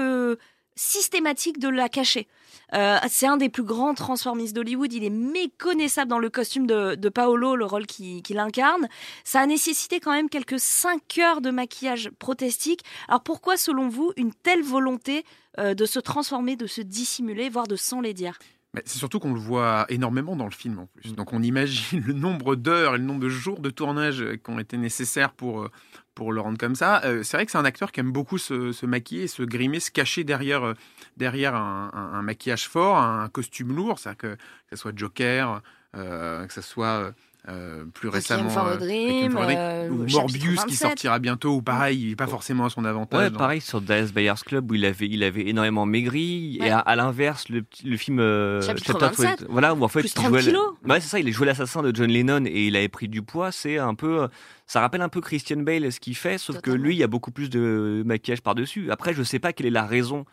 systématique 0.77 1.59
de 1.59 1.69
la 1.69 1.89
cacher. 1.89 2.29
Euh, 2.75 2.97
c'est 3.09 3.27
un 3.27 3.37
des 3.37 3.49
plus 3.49 3.65
grands 3.65 3.95
transformistes 3.95 4.55
d'Hollywood. 4.55 4.93
Il 4.93 5.03
est 5.03 5.11
méconnaissable 5.11 6.09
dans 6.09 6.21
le 6.21 6.31
costume 6.31 6.69
de, 6.69 7.09
Paolo, 7.09 7.57
le 7.57 7.65
rôle 7.65 7.87
qu'il 7.87 8.23
qui 8.23 8.39
incarne. 8.39 8.89
Ça 9.25 9.41
a 9.41 9.47
nécessité 9.47 9.99
quand 9.99 10.13
même 10.13 10.31
quelques 10.31 10.61
5 10.61 11.19
heures 11.19 11.41
de 11.41 11.51
maquillage 11.51 12.11
protestique. 12.21 12.85
Alors 13.09 13.25
pourquoi, 13.25 13.57
selon 13.57 13.89
vous, 13.89 14.13
une 14.17 14.33
telle 14.33 14.63
volonté 14.63 15.25
euh, 15.59 15.75
de 15.75 15.85
se 15.85 16.01
transformer, 16.01 16.57
de 16.57 16.67
se 16.67 16.81
dissimuler, 16.81 17.49
voire 17.49 17.67
de 17.67 17.77
s'enlaidir 17.77 18.39
Mais 18.75 18.83
c'est 18.85 18.99
surtout 18.99 19.19
qu'on 19.19 19.35
le 19.35 19.41
voit 19.41 19.87
énormément 19.89 20.37
dans 20.37 20.47
le 20.47 20.51
film 20.53 20.79
en 20.79 20.87
plus. 20.87 21.15
Donc 21.15 21.33
on 21.33 21.43
imagine 21.43 22.03
le 22.07 22.13
nombre 22.13 22.57
d'heures 22.57 22.95
et 22.95 22.99
le 22.99 23.05
nombre 23.05 23.21
de 23.21 23.29
jours 23.29 23.61
de 23.61 23.71
tournage 23.71 24.25
qui 24.45 24.51
ont 24.51 24.59
été 24.59 24.77
nécessaires 24.77 25.33
pour, 25.33 25.69
pour 26.15 26.33
le 26.33 26.41
rendre 26.41 26.59
comme 26.59 26.75
ça. 26.75 27.03
Euh, 27.05 27.23
c'est 27.23 27.37
vrai 27.37 27.47
que 27.47 27.53
c'est 27.53 27.59
un 27.59 27.65
acteur 27.65 27.93
qui 27.93 28.01
aime 28.01 28.13
beaucoup 28.13 28.39
se, 28.39 28.87
maquiller, 28.87 29.27
se 29.27 29.43
grimer, 29.43 29.81
se 29.81 29.91
cacher 29.91 30.25
derrière, 30.25 30.65
euh, 30.65 30.75
derrière 31.17 31.55
un, 31.55 32.23
maquillage 32.23 32.69
fort, 32.69 32.99
un 32.99 33.29
costume 33.29 33.75
lourd. 33.75 33.99
C'est-à-dire 33.99 34.19
que, 34.19 34.35
que 34.35 34.39
ce 34.71 34.77
soit 34.77 34.93
Joker, 34.95 35.63
euh, 35.97 36.47
que 36.47 36.53
ce 36.53 36.61
soit 36.61 37.13
euh, 37.49 37.85
plus 37.93 38.09
récemment 38.09 38.51
euh, 38.69 38.77
Dream, 38.77 39.37
euh, 39.37 39.89
ou 39.89 40.07
Morbius 40.09 40.65
qui 40.65 40.77
sortira 40.77 41.19
bientôt 41.19 41.57
ou 41.57 41.61
pareil 41.61 42.01
il 42.01 42.09
n'est 42.11 42.15
pas 42.15 42.29
forcément 42.29 42.67
à 42.67 42.71
son 42.71 42.85
avantage 42.85 43.33
ouais, 43.33 43.37
pareil 43.37 43.61
sur 43.61 43.81
Dallas 43.81 44.13
Buyers 44.15 44.35
Club 44.47 44.71
où 44.71 44.77
il 44.77 44.85
avait 44.85 45.09
il 45.09 45.25
avait 45.25 45.49
énormément 45.49 45.85
maigri 45.85 46.59
et 46.63 46.71
à, 46.71 46.95
l'inverse 46.95 47.49
le, 47.49 47.65
le 47.85 47.97
film 47.97 48.19
Chapitre 48.65 48.97
27. 48.97 49.47
voilà 49.49 49.75
où 49.75 49.83
en 49.83 49.89
fait 49.89 50.03
plus 50.03 50.15
30 50.15 50.33
il 50.35 50.45
kilos. 50.45 50.75
ouais 50.85 51.01
c'est 51.01 51.09
ça 51.09 51.19
il 51.19 51.27
est 51.27 51.33
joué 51.33 51.47
l'assassin 51.47 51.83
de 51.83 51.93
John 51.93 52.09
Lennon 52.09 52.45
et 52.47 52.69
il 52.69 52.77
avait 52.77 52.89
pris 52.89 53.09
du 53.09 53.23
poids 53.23 53.51
c'est 53.51 53.77
un 53.77 53.97
peu 53.97 54.29
ça 54.69 54.81
rappelle 54.81 55.03
un 55.03 55.09
peu 55.09 55.21
Christian 55.21 55.63
Bale 55.63 55.91
ce 55.91 55.99
qu'il 55.99 56.15
fait 56.15 56.39
sauf 56.39 56.61
que 56.61 56.71
lui 56.71 56.95
il 56.95 56.99
y 56.99 57.03
a 57.03 57.09
beaucoup 57.09 57.33
plus 57.33 57.51
de 57.51 58.05
maquillage 58.07 58.43
par 58.43 58.55
dessus 58.55 58.89
après 58.93 59.15
je 59.15 59.23
sais 59.25 59.41
pas 59.41 59.53
quelle 59.53 59.67
est 59.67 59.71
la 59.71 59.87
raison 59.87 60.27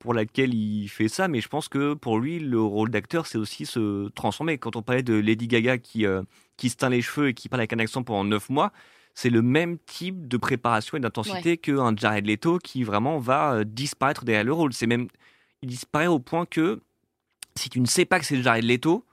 pour 0.00 0.14
laquelle 0.14 0.54
il 0.54 0.88
fait 0.88 1.08
ça, 1.08 1.28
mais 1.28 1.40
je 1.40 1.48
pense 1.48 1.68
que 1.68 1.92
pour 1.92 2.18
lui, 2.18 2.40
le 2.40 2.60
rôle 2.60 2.90
d'acteur, 2.90 3.26
c'est 3.26 3.36
aussi 3.36 3.66
se 3.66 4.08
transformer. 4.08 4.56
Quand 4.56 4.74
on 4.74 4.82
parlait 4.82 5.02
de 5.02 5.12
Lady 5.12 5.46
Gaga 5.46 5.76
qui, 5.76 6.06
euh, 6.06 6.22
qui 6.60 6.68
se 6.68 6.76
teint 6.76 6.90
les 6.90 7.02
cheveux 7.02 7.28
et 7.28 7.34
qui 7.34 7.48
parle 7.48 7.62
avec 7.62 7.72
un 7.72 7.78
accent 7.78 8.02
pendant 8.02 8.22
neuf 8.22 8.50
mois, 8.50 8.70
c'est 9.14 9.30
le 9.30 9.42
même 9.42 9.78
type 9.78 10.28
de 10.28 10.36
préparation 10.36 10.98
et 10.98 11.00
d'intensité 11.00 11.56
qu'un 11.56 11.96
Jared 11.96 12.26
Leto 12.26 12.58
qui 12.58 12.84
vraiment 12.84 13.18
va 13.18 13.54
euh, 13.54 13.64
disparaître 13.64 14.24
derrière 14.24 14.44
le 14.44 14.52
rôle. 14.52 14.72
C'est 14.72 14.86
même, 14.86 15.08
il 15.62 15.68
disparaît 15.70 16.06
au 16.06 16.18
point 16.18 16.44
que 16.46 16.80
si 17.56 17.70
tu 17.70 17.80
ne 17.80 17.86
sais 17.86 18.04
pas 18.04 18.20
que 18.20 18.26
c'est 18.26 18.42
Jared 18.42 18.64
Leto, 18.64 19.04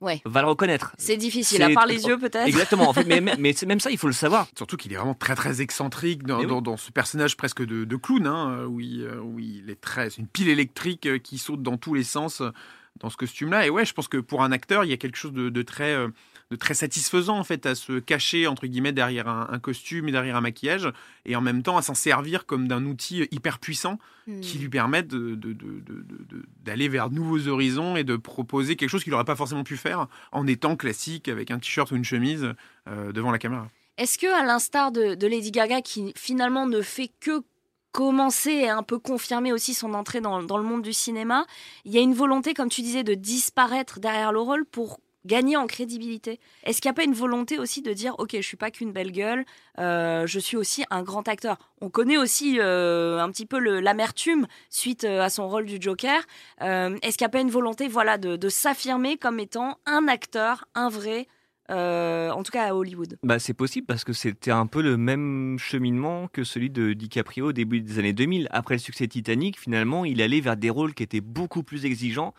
ouais. 0.00 0.22
va 0.24 0.40
le 0.40 0.48
reconnaître. 0.48 0.94
C'est 0.98 1.16
difficile, 1.18 1.62
à 1.62 1.70
part 1.70 1.86
les 1.86 2.04
yeux 2.04 2.18
peut-être. 2.18 2.46
Exactement, 2.46 2.88
en 2.88 2.92
fait, 2.92 3.04
mais, 3.04 3.20
mais, 3.20 3.54
même 3.66 3.80
ça, 3.80 3.90
il 3.90 3.98
faut 3.98 4.06
le 4.06 4.12
savoir. 4.12 4.48
Surtout 4.56 4.76
qu'il 4.76 4.92
est 4.92 4.96
vraiment 4.96 5.14
très 5.14 5.34
très 5.34 5.60
excentrique 5.60 6.24
dans, 6.24 6.62
dans, 6.62 6.76
ce 6.76 6.90
personnage 6.90 7.36
presque 7.36 7.62
de, 7.64 7.84
de 7.84 7.96
clown, 7.96 8.26
hein, 8.26 8.64
où, 8.64 8.80
il, 8.80 9.02
euh, 9.02 9.20
où, 9.20 9.38
il, 9.38 9.70
est 9.70 9.80
très. 9.80 10.10
C'est 10.10 10.20
une 10.20 10.26
pile 10.26 10.48
électrique 10.48 11.06
euh, 11.06 11.18
qui 11.18 11.38
saute 11.38 11.62
dans 11.62 11.76
tous 11.76 11.94
les 11.94 12.04
sens 12.04 12.40
euh, 12.40 12.50
dans 13.00 13.10
ce 13.10 13.16
costume-là. 13.16 13.66
Et 13.66 13.70
ouais, 13.70 13.84
je 13.84 13.92
pense 13.92 14.08
que 14.08 14.18
pour 14.18 14.42
un 14.42 14.52
acteur, 14.52 14.84
il 14.84 14.90
y 14.90 14.92
a 14.92 14.96
quelque 14.96 15.16
chose 15.16 15.32
de, 15.32 15.48
de 15.48 15.62
très 15.62 15.96
de 16.52 16.56
très 16.56 16.74
satisfaisant 16.74 17.38
en 17.38 17.44
fait 17.44 17.64
à 17.64 17.74
se 17.74 17.98
cacher 17.98 18.46
entre 18.46 18.66
guillemets 18.66 18.92
derrière 18.92 19.26
un, 19.26 19.58
costume 19.58 20.08
et 20.08 20.12
derrière 20.12 20.36
un 20.36 20.42
maquillage 20.42 20.86
et 21.24 21.34
en 21.34 21.40
même 21.40 21.62
temps 21.62 21.78
à 21.78 21.82
s'en 21.82 21.94
servir 21.94 22.44
comme 22.44 22.68
d'un 22.68 22.84
outil 22.84 23.26
hyper 23.30 23.58
puissant 23.58 23.98
hmm. 24.26 24.40
qui 24.40 24.58
lui 24.58 24.68
permet 24.68 25.02
d'aller 25.02 26.88
vers 26.88 27.08
de 27.08 27.14
nouveaux 27.14 27.48
horizons 27.48 27.96
et 27.96 28.04
de 28.04 28.16
proposer 28.16 28.76
quelque 28.76 28.90
chose 28.90 29.02
qu'il 29.02 29.12
n'aurait 29.12 29.24
pas 29.24 29.34
forcément 29.34 29.64
pu 29.64 29.78
faire 29.78 30.08
en 30.30 30.46
étant 30.46 30.76
classique 30.76 31.28
avec 31.28 31.50
un 31.50 31.58
t-shirt 31.58 31.90
ou 31.90 31.96
une 31.96 32.04
chemise 32.04 32.52
euh, 32.86 33.12
devant 33.12 33.30
la 33.30 33.38
caméra. 33.38 33.68
Est-ce 33.96 34.18
que 34.18 34.26
à 34.26 34.44
l'instar 34.44 34.92
de, 34.92 35.26
Lady 35.26 35.52
Gaga 35.52 35.80
qui 35.80 36.12
finalement 36.16 36.66
ne 36.66 36.82
fait 36.82 37.10
que 37.20 37.42
commencer 37.92 38.50
et 38.50 38.68
un 38.68 38.82
peu 38.82 38.98
confirmer 38.98 39.52
aussi 39.52 39.74
son 39.74 39.94
entrée 39.94 40.20
dans, 40.20 40.38
le 40.38 40.62
monde 40.62 40.82
du 40.82 40.92
cinéma. 40.92 41.46
Il 41.84 41.92
y 41.92 41.98
a 41.98 42.00
une 42.00 42.14
volonté, 42.14 42.54
comme 42.54 42.70
tu 42.70 42.82
disais, 42.82 43.04
de 43.04 43.14
disparaître 43.14 44.00
derrière 44.00 44.32
le 44.32 44.40
rôle 44.40 44.64
pour 44.64 44.98
gagner 45.24 45.56
en 45.56 45.68
crédibilité 45.68 46.40
Est-ce 46.64 46.80
qu'il 46.80 46.88
n'y 46.88 46.94
a 46.94 46.94
pas 46.94 47.04
une 47.04 47.14
volonté 47.14 47.58
aussi 47.58 47.80
de 47.80 47.92
dire, 47.92 48.16
ok, 48.18 48.30
je 48.34 48.40
suis 48.40 48.56
pas 48.56 48.72
qu'une 48.72 48.90
belle 48.90 49.12
gueule, 49.12 49.44
euh, 49.78 50.26
je 50.26 50.38
suis 50.40 50.56
aussi 50.56 50.84
un 50.90 51.02
grand 51.02 51.28
acteur? 51.28 51.58
On 51.80 51.90
connaît 51.90 52.16
aussi 52.16 52.58
euh, 52.58 53.20
un 53.20 53.30
petit 53.30 53.46
peu 53.46 53.58
l'amertume 53.58 54.48
suite 54.68 55.04
euh, 55.04 55.20
à 55.20 55.30
son 55.30 55.48
rôle 55.48 55.66
du 55.66 55.80
Joker. 55.80 56.22
Est-ce 56.60 57.16
qu'il 57.16 57.24
n'y 57.24 57.26
a 57.26 57.28
pas 57.28 57.40
une 57.40 57.50
volonté, 57.50 57.86
voilà, 57.86 58.18
de, 58.18 58.48
s'affirmer 58.48 59.16
comme 59.16 59.38
étant 59.38 59.78
un 59.86 60.08
acteur, 60.08 60.64
un 60.74 60.88
vrai 60.88 61.28
en 61.68 62.42
tout 62.42 62.52
cas 62.52 62.68
à 62.68 62.74
Hollywood. 62.74 63.18
Bah, 63.22 63.38
c'est 63.38 63.54
possible 63.54 63.86
parce 63.86 64.04
que 64.04 64.12
c'était 64.12 64.50
un 64.50 64.66
peu 64.66 64.82
le 64.82 64.96
même 64.96 65.58
cheminement 65.58 66.28
que 66.28 66.44
celui 66.44 66.70
de 66.70 66.92
DiCaprio 66.92 67.48
au 67.48 67.52
début 67.52 67.80
des 67.80 67.98
années 67.98 68.12
2000. 68.12 68.48
Après 68.50 68.74
le 68.74 68.80
succès 68.80 69.06
Titanic, 69.08 69.58
finalement, 69.58 70.04
il 70.04 70.20
allait 70.20 70.40
vers 70.40 70.56
des 70.56 70.70
rôles 70.70 70.94
qui 70.94 71.02
étaient 71.02 71.20
beaucoup 71.20 71.62
plus 71.62 71.84
exigeants 71.84 72.34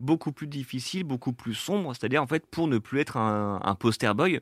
beaucoup 0.00 0.32
plus 0.32 0.46
difficile, 0.46 1.04
beaucoup 1.04 1.32
plus 1.32 1.54
sombre, 1.54 1.94
c'est-à-dire 1.94 2.22
en 2.22 2.26
fait 2.26 2.46
pour 2.46 2.68
ne 2.68 2.78
plus 2.78 3.00
être 3.00 3.16
un, 3.16 3.74
poster 3.74 4.14
boy. 4.14 4.40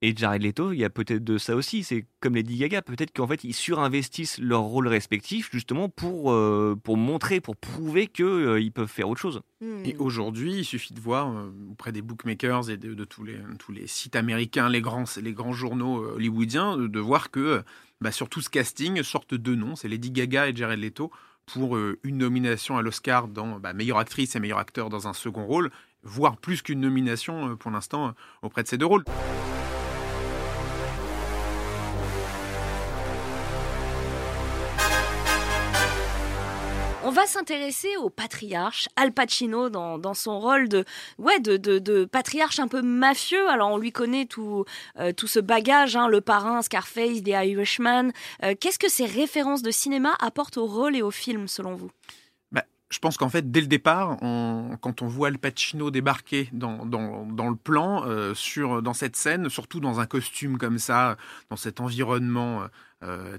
Et 0.00 0.14
Jared 0.16 0.42
Leto, 0.42 0.72
il 0.72 0.78
y 0.78 0.84
a 0.84 0.90
peut-être 0.90 1.24
de 1.24 1.38
ça 1.38 1.56
aussi. 1.56 1.82
C'est 1.82 2.06
comme 2.20 2.36
Lady 2.36 2.56
Gaga, 2.56 2.82
peut-être 2.82 3.12
qu'en 3.12 3.26
fait 3.26 3.42
ils 3.42 3.54
surinvestissent 3.54 4.38
leurs 4.38 4.62
rôles 4.62 4.86
respectifs 4.86 5.50
justement 5.52 5.88
pour, 5.88 6.30
euh, 6.30 6.78
pour 6.82 6.96
montrer, 6.96 7.40
pour 7.40 7.56
prouver 7.56 8.06
qu'ils 8.06 8.24
euh, 8.24 8.70
peuvent 8.72 8.88
faire 8.88 9.08
autre 9.08 9.20
chose. 9.20 9.40
Hmm. 9.60 9.84
Et 9.84 9.96
aujourd'hui, 9.98 10.58
il 10.58 10.64
suffit 10.64 10.94
de 10.94 11.00
voir 11.00 11.28
euh, 11.28 11.50
auprès 11.70 11.90
des 11.90 12.02
bookmakers 12.02 12.70
et 12.70 12.76
de, 12.76 13.04
tous, 13.04 13.24
les, 13.24 13.38
tous 13.58 13.72
les 13.72 13.86
sites 13.86 14.14
américains, 14.14 14.68
les 14.68 14.80
grands, 14.80 15.04
les 15.20 15.32
grands 15.32 15.52
journaux 15.52 16.04
hollywoodiens, 16.14 16.76
de, 16.76 17.00
voir 17.00 17.30
que 17.30 17.62
bah, 18.00 18.12
sur 18.12 18.28
tout 18.28 18.40
ce 18.40 18.50
casting 18.50 19.02
sortent 19.02 19.34
deux 19.34 19.56
noms, 19.56 19.74
c'est 19.74 19.88
Lady 19.88 20.12
Gaga 20.12 20.48
et 20.48 20.54
Jared 20.54 20.78
Leto 20.78 21.10
pour 21.48 21.76
euh, 21.76 21.98
une 22.04 22.18
nomination 22.18 22.76
à 22.76 22.82
l'Oscar 22.82 23.28
dans 23.28 23.58
bah, 23.58 23.72
meilleure 23.72 23.98
actrice 23.98 24.36
et 24.36 24.40
meilleur 24.40 24.58
acteur 24.58 24.90
dans 24.90 25.08
un 25.08 25.12
second 25.12 25.44
rôle, 25.46 25.70
voire 26.02 26.36
plus 26.36 26.62
qu'une 26.62 26.80
nomination 26.80 27.50
euh, 27.50 27.56
pour 27.56 27.70
l'instant 27.70 28.14
auprès 28.42 28.62
de 28.62 28.68
ces 28.68 28.78
deux 28.78 28.86
rôles. 28.86 29.04
On 37.08 37.10
va 37.10 37.24
s'intéresser 37.24 37.96
au 37.96 38.10
patriarche 38.10 38.86
Al 38.96 39.12
Pacino 39.12 39.70
dans, 39.70 40.12
son 40.12 40.38
rôle 40.40 40.68
de, 40.68 40.84
ouais, 41.16 41.40
de, 41.40 42.04
patriarche 42.04 42.58
un 42.58 42.68
peu 42.68 42.82
mafieux. 42.82 43.48
Alors 43.48 43.70
on 43.70 43.78
lui 43.78 43.92
connaît 43.92 44.26
tout, 44.26 44.66
euh, 44.98 45.14
tout 45.14 45.26
ce 45.26 45.40
bagage, 45.40 45.96
hein, 45.96 46.08
le 46.08 46.20
parrain, 46.20 46.60
Scarface, 46.60 47.22
The 47.22 47.28
Irishman. 47.28 48.10
Euh, 48.42 48.54
qu'est-ce 48.60 48.78
que 48.78 48.90
ces 48.90 49.06
références 49.06 49.62
de 49.62 49.70
cinéma 49.70 50.16
apportent 50.20 50.58
au 50.58 50.66
rôle 50.66 50.96
et 50.96 51.00
au 51.00 51.10
film 51.10 51.48
selon 51.48 51.76
vous? 51.76 51.90
Bah, 52.52 52.64
je 52.90 52.98
pense 52.98 53.16
qu'en 53.16 53.30
fait, 53.30 53.50
dès 53.50 53.62
le 53.62 53.68
départ, 53.68 54.18
quand 54.82 55.00
on 55.00 55.06
voit 55.06 55.28
Al 55.28 55.38
Pacino 55.38 55.90
débarquer 55.90 56.50
dans, 56.52 56.76
le 56.76 57.56
plan, 57.56 58.04
euh, 58.04 58.34
sur, 58.34 58.82
dans 58.82 58.92
cette 58.92 59.16
scène, 59.16 59.48
surtout 59.48 59.80
dans 59.80 59.98
un 59.98 60.06
costume 60.06 60.58
comme 60.58 60.78
ça, 60.78 61.16
dans 61.48 61.56
cet 61.56 61.80
environnement 61.80 62.64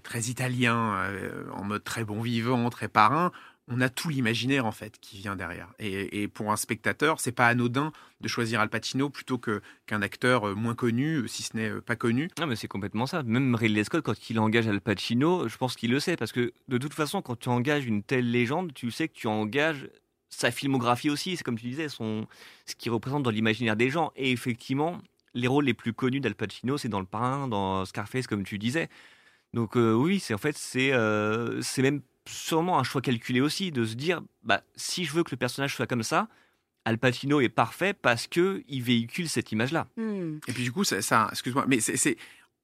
très 0.04 0.22
italien, 0.22 1.12
en 1.54 1.66
mode 1.66 1.84
très 1.84 2.06
bon 2.06 2.22
vivant, 2.22 2.70
très 2.70 2.88
parrain, 2.88 3.32
on 3.70 3.82
a 3.82 3.90
tout 3.90 4.10
l'imaginaire 4.10 4.66
en 4.66 4.72
fait 4.72 5.00
qui 5.00 5.18
vient 5.18 5.36
derrière. 5.36 5.70
Et, 5.80 6.28
pour 6.28 6.52
un 6.52 6.58
spectateur, 6.58 7.20
c'est 7.20 7.32
pas 7.32 7.48
anodin 7.48 7.92
de 8.20 8.28
choisir 8.28 8.60
Al 8.60 8.70
Pacino 8.70 9.10
plutôt 9.10 9.38
que 9.38 9.62
qu'un 9.86 10.02
acteur 10.02 10.50
euh, 10.50 10.56
moins 10.56 10.76
connu, 10.76 11.18
euh, 11.18 11.28
si 11.28 11.44
ce 11.44 11.56
n'est 11.56 11.70
euh, 11.70 11.82
pas 11.82 11.96
connu. 11.96 12.30
Non, 12.40 12.48
mais 12.48 12.56
c'est 12.56 12.68
complètement 12.68 13.06
ça. 13.06 13.24
Même 13.24 13.56
Ridley 13.56 13.84
Scott, 13.84 14.04
quand 14.04 14.30
il 14.30 14.40
engage 14.40 14.68
Al 14.68 14.82
Pacino, 14.82 15.48
je 15.48 15.56
pense 15.58 15.76
qu'il 15.76 15.92
le 15.92 16.00
sait 16.00 16.18
parce 16.18 16.32
que 16.32 16.52
de 16.68 16.78
toute 16.78 16.94
façon, 16.94 17.22
quand 17.22 17.38
tu 17.38 17.50
engages 17.50 17.86
une 17.86 18.02
telle 18.04 18.30
légende, 18.30 18.74
tu 18.74 18.90
sais 18.92 19.08
que 19.08 19.14
tu 19.14 19.28
engages 19.28 19.88
sa 20.30 20.52
filmographie 20.52 21.10
aussi. 21.10 21.38
C'est 21.38 21.44
comme 21.44 21.58
tu 21.58 21.68
disais, 21.68 21.90
ce 21.90 22.26
qu'il 22.78 22.92
représente 22.92 23.24
dans 23.24 23.32
l'imaginaire 23.32 23.76
des 23.76 23.90
gens. 23.90 24.12
Et 24.16 24.32
effectivement, 24.32 25.00
les 25.36 25.48
rôles 25.48 25.66
les 25.66 25.76
plus 25.76 25.94
connus 25.94 26.20
d'Al 26.20 26.36
Pacino, 26.36 26.78
c'est 26.78 26.90
dans 26.90 27.00
Le 27.00 27.06
Parrain, 27.06 27.48
dans 27.48 27.86
Scarface, 27.86 28.26
comme 28.26 28.44
tu 28.44 28.58
disais. 28.58 28.90
Donc 29.54 29.76
oui, 29.76 30.20
c'est 30.20 30.36
en 30.36 30.38
fait 30.38 30.56
c'est 30.56 30.92
c'est 31.62 31.82
même 31.82 32.02
sûrement 32.30 32.80
un 32.80 32.84
choix 32.84 33.02
calculé 33.02 33.42
aussi 33.42 33.72
de 33.72 33.86
se 33.86 33.96
dire 33.96 34.22
bah, 34.44 34.64
si 34.76 35.06
je 35.06 35.14
veux 35.14 35.24
que 35.24 35.32
le 35.32 35.38
personnage 35.38 35.76
soit 35.76 35.88
comme 35.88 36.04
ça, 36.04 36.28
Al 36.86 36.98
Pacino 36.98 37.42
est 37.42 37.50
parfait 37.50 37.94
parce 37.94 38.28
que 38.28 38.64
il 38.68 38.82
véhicule 38.82 39.30
cette 39.30 39.52
image-là. 39.52 39.88
Hmm. 39.98 40.38
Et 40.48 40.54
puis 40.54 40.64
du 40.64 40.72
coup, 40.72 40.84
ça, 40.84 41.02
ça 41.02 41.28
excuse-moi, 41.32 41.66
mais 41.68 41.80
c'est 41.80 42.18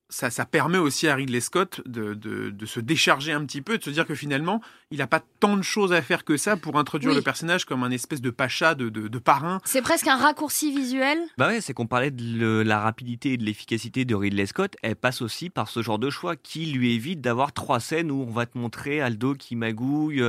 ça, 0.09 0.29
ça, 0.29 0.45
permet 0.45 0.77
aussi 0.77 1.07
à 1.07 1.15
Ridley 1.15 1.39
Scott 1.39 1.81
de, 1.85 2.13
de, 2.13 2.49
de, 2.49 2.65
se 2.65 2.79
décharger 2.79 3.31
un 3.31 3.43
petit 3.45 3.61
peu, 3.61 3.77
de 3.77 3.83
se 3.83 3.89
dire 3.89 4.05
que 4.05 4.15
finalement, 4.15 4.61
il 4.91 4.99
n'a 4.99 5.07
pas 5.07 5.21
tant 5.39 5.57
de 5.57 5.61
choses 5.63 5.93
à 5.93 6.01
faire 6.01 6.23
que 6.23 6.37
ça 6.37 6.57
pour 6.57 6.77
introduire 6.77 7.13
le 7.13 7.21
personnage 7.21 7.65
comme 7.65 7.83
un 7.83 7.91
espèce 7.91 8.21
de 8.21 8.29
pacha, 8.29 8.75
de, 8.75 8.89
de, 8.89 9.07
de 9.07 9.19
parrain. 9.19 9.59
C'est 9.65 9.81
presque 9.81 10.07
un 10.07 10.17
raccourci 10.17 10.71
visuel. 10.71 11.17
Bah 11.37 11.47
ouais, 11.47 11.61
c'est 11.61 11.73
qu'on 11.73 11.87
parlait 11.87 12.11
de 12.11 12.61
la 12.65 12.79
rapidité 12.79 13.33
et 13.33 13.37
de 13.37 13.43
l'efficacité 13.43 14.05
de 14.05 14.15
Ridley 14.15 14.45
Scott. 14.45 14.75
Elle 14.83 14.95
passe 14.95 15.21
aussi 15.21 15.49
par 15.49 15.69
ce 15.69 15.81
genre 15.81 15.99
de 15.99 16.09
choix 16.09 16.35
qui 16.35 16.67
lui 16.67 16.93
évite 16.93 17.21
d'avoir 17.21 17.51
trois 17.51 17.79
scènes 17.79 18.11
où 18.11 18.25
on 18.27 18.31
va 18.31 18.45
te 18.45 18.57
montrer 18.57 19.01
Aldo 19.01 19.33
qui 19.33 19.55
magouille. 19.55 20.23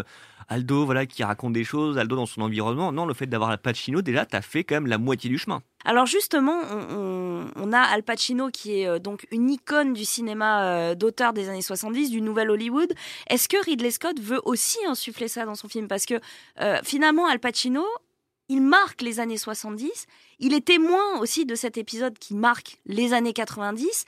Aldo 0.49 0.85
voilà 0.85 1.07
qui 1.07 1.25
raconte 1.25 1.53
des 1.53 1.65
choses, 1.65 1.99
Aldo 1.99 2.17
dans 2.17 2.27
son 2.27 2.43
environnement. 2.43 2.93
Non, 2.93 3.07
le 3.07 3.15
fait 3.15 3.27
d'avoir 3.27 3.51
Al 3.51 3.59
Pacino, 3.59 4.03
déjà, 4.03 4.25
t'as 4.25 4.43
fait 4.43 4.65
quand 4.65 4.77
même 4.77 4.87
la 4.87 4.99
moitié 4.99 5.29
du 5.29 5.39
chemin. 5.39 5.63
Alors 5.87 6.07
justement, 6.07 6.63
on, 6.63 7.73
a 7.73 7.79
Al 7.79 8.03
Pacino 8.03 8.51
qui 8.51 8.81
est 8.81 8.89
euh, 8.89 8.99
donc 8.99 9.25
une 9.31 9.49
icône 9.49 9.93
du 9.93 10.05
cinéma 10.05 10.65
euh, 10.65 10.95
d'auteur 10.97 11.33
des 11.33 11.49
années 11.49 11.63
70, 11.63 12.11
du 12.11 12.21
nouvel 12.21 12.51
Hollywood. 12.51 12.93
Est-ce 13.29 13.49
que 13.49 13.65
Ridley 13.65 13.93
Scott 13.93 14.19
veut 14.19 14.41
aussi 14.45 14.79
insuffler 14.89 15.29
ça 15.29 15.45
dans 15.45 15.55
son 15.55 15.69
film? 15.69 15.87
Parce 15.87 16.05
que 16.05 16.15
euh, 16.61 16.81
finalement, 16.83 17.29
Al 17.29 17.39
Pacino, 17.39 17.87
il 18.49 18.63
marque 18.63 19.01
les 19.01 19.21
années 19.21 19.37
70. 19.37 20.07
Il 20.41 20.55
est 20.55 20.67
témoin 20.67 21.21
aussi 21.21 21.47
de 21.47 21.55
cet 21.55 21.79
épisode 21.79 22.19
qui 22.19 22.35
marque 22.35 22.79
les 22.87 23.13
années 23.13 23.33
90. 23.33 24.07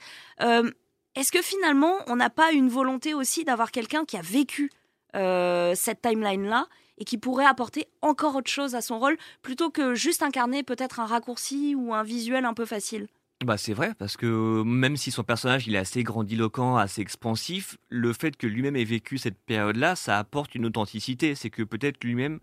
Est-ce 1.15 1.31
que 1.31 1.41
finalement, 1.41 1.95
on 2.07 2.17
n'a 2.17 2.29
pas 2.29 2.51
une 2.51 2.69
volonté 2.69 3.13
aussi 3.13 3.45
d'avoir 3.45 3.71
quelqu'un 3.71 4.03
qui 4.03 4.17
a 4.17 4.21
vécu 4.21 4.69
cette 5.13 6.01
timeline-là? 6.01 6.67
Et 6.99 7.05
qui 7.05 7.17
pourrait 7.17 7.45
apporter 7.45 7.87
encore 8.01 8.35
autre 8.35 8.51
chose 8.51 8.75
à 8.75 8.81
son 8.81 8.99
rôle 8.99 9.17
plutôt 9.41 9.69
que 9.69 9.95
juste 9.95 10.21
incarner 10.21 10.63
peut-être 10.63 10.99
un 10.99 11.05
raccourci 11.05 11.75
ou 11.75 11.93
un 11.93 12.03
visuel 12.03 12.45
un 12.45 12.53
peu 12.53 12.65
facile. 12.65 13.07
Bah 13.45 13.57
c'est 13.57 13.73
vrai 13.73 13.93
parce 13.97 14.17
que 14.17 14.63
même 14.63 14.97
si 14.97 15.11
son 15.11 15.23
personnage 15.23 15.65
il 15.65 15.75
est 15.75 15.79
assez 15.79 16.03
grandiloquent, 16.03 16.75
assez 16.75 17.01
expansif, 17.01 17.77
le 17.87 18.11
fait 18.11 18.35
que 18.35 18.47
lui-même 18.47 18.75
ait 18.75 18.83
vécu 18.83 19.17
cette 19.17 19.39
période-là, 19.39 19.95
ça 19.95 20.19
apporte 20.19 20.55
une 20.55 20.65
authenticité. 20.65 21.35
C'est 21.35 21.49
que 21.49 21.63
peut-être 21.63 22.03
lui-même 22.03 22.39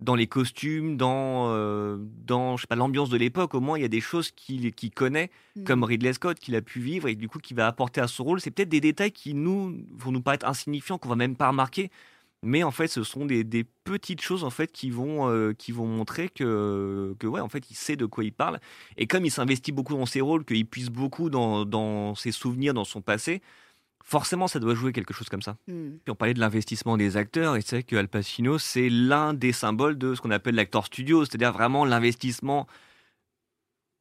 dans 0.00 0.14
les 0.14 0.26
costumes, 0.26 0.96
dans 0.96 1.48
euh, 1.50 1.98
dans 2.24 2.56
je 2.56 2.62
sais 2.62 2.66
pas 2.66 2.76
l'ambiance 2.76 3.10
de 3.10 3.18
l'époque, 3.18 3.54
au 3.54 3.60
moins 3.60 3.76
il 3.76 3.82
y 3.82 3.84
a 3.84 3.88
des 3.88 4.00
choses 4.00 4.30
qu'il 4.30 4.72
connaît, 4.94 5.30
Mm. 5.58 5.64
comme 5.64 5.84
Ridley 5.84 6.12
Scott 6.12 6.38
qu'il 6.38 6.54
a 6.56 6.62
pu 6.62 6.80
vivre 6.80 7.08
et 7.08 7.14
du 7.14 7.28
coup 7.28 7.38
qui 7.38 7.54
va 7.54 7.66
apporter 7.66 8.00
à 8.00 8.08
son 8.08 8.24
rôle. 8.24 8.40
C'est 8.40 8.50
peut-être 8.50 8.68
des 8.68 8.80
détails 8.80 9.12
qui 9.12 9.34
nous 9.34 9.76
vont 9.96 10.12
nous 10.12 10.22
paraître 10.22 10.46
insignifiants, 10.46 10.98
qu'on 10.98 11.08
va 11.08 11.16
même 11.16 11.36
pas 11.36 11.48
remarquer. 11.48 11.90
Mais 12.44 12.62
en 12.62 12.70
fait, 12.70 12.86
ce 12.86 13.02
sont 13.02 13.26
des, 13.26 13.42
des 13.42 13.64
petites 13.64 14.20
choses 14.20 14.44
en 14.44 14.50
fait 14.50 14.70
qui 14.70 14.90
vont 14.90 15.28
euh, 15.28 15.52
qui 15.54 15.72
vont 15.72 15.86
montrer 15.86 16.28
que 16.28 17.14
que 17.18 17.26
ouais 17.26 17.40
en 17.40 17.48
fait 17.48 17.68
il 17.70 17.74
sait 17.74 17.96
de 17.96 18.06
quoi 18.06 18.22
il 18.22 18.32
parle 18.32 18.60
et 18.96 19.08
comme 19.08 19.24
il 19.24 19.30
s'investit 19.30 19.72
beaucoup 19.72 19.94
dans 19.94 20.06
ses 20.06 20.20
rôles, 20.20 20.44
qu'il 20.44 20.64
puise 20.64 20.88
beaucoup 20.90 21.30
dans, 21.30 21.64
dans 21.64 22.14
ses 22.14 22.30
souvenirs, 22.30 22.74
dans 22.74 22.84
son 22.84 23.00
passé, 23.02 23.42
forcément 24.04 24.46
ça 24.46 24.60
doit 24.60 24.76
jouer 24.76 24.92
quelque 24.92 25.12
chose 25.12 25.28
comme 25.28 25.42
ça. 25.42 25.56
Hmm. 25.66 25.96
Puis 26.04 26.12
on 26.12 26.14
parlait 26.14 26.32
de 26.34 26.38
l'investissement 26.38 26.96
des 26.96 27.16
acteurs 27.16 27.56
et 27.56 27.60
c'est 27.60 27.82
que 27.82 27.96
Al 27.96 28.06
Pacino 28.06 28.56
c'est 28.58 28.88
l'un 28.88 29.34
des 29.34 29.50
symboles 29.52 29.98
de 29.98 30.14
ce 30.14 30.20
qu'on 30.20 30.30
appelle 30.30 30.54
l'acteur 30.54 30.86
studio, 30.86 31.24
c'est-à-dire 31.24 31.52
vraiment 31.52 31.84
l'investissement 31.84 32.68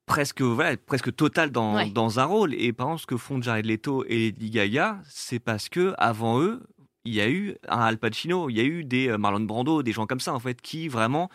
presque 0.05 0.41
voilà, 0.41 0.77
presque 0.77 1.13
total 1.15 1.51
dans, 1.51 1.75
Ouais. 1.75 1.89
dans 1.89 2.19
un 2.19 2.25
rôle. 2.25 2.53
Et 2.53 2.71
par 2.71 2.87
exemple 2.87 3.01
ce 3.01 3.07
que 3.07 3.17
font 3.17 3.41
Jared 3.41 3.65
Leto 3.65 4.05
et 4.07 4.17
Lady 4.31 4.51
Gaga, 4.51 5.01
c'est 5.09 5.39
parce 5.39 5.69
que 5.69 5.95
avant 5.97 6.39
eux 6.39 6.61
il 7.07 7.13
y 7.13 7.21
a 7.21 7.29
eu 7.29 7.55
un 7.69 7.79
Al 7.79 7.97
Pacino, 7.97 8.49
il 8.49 8.57
y 8.57 8.59
a 8.59 8.63
eu 8.63 8.83
des 8.83 9.07
euh, 9.07 9.17
Marlon 9.17 9.39
Brando, 9.39 9.81
des 9.81 9.93
gens 9.93 10.05
comme 10.05 10.19
ça 10.19 10.33
en 10.33 10.39
fait 10.39 10.61
qui 10.61 10.89
vraiment 10.89 11.29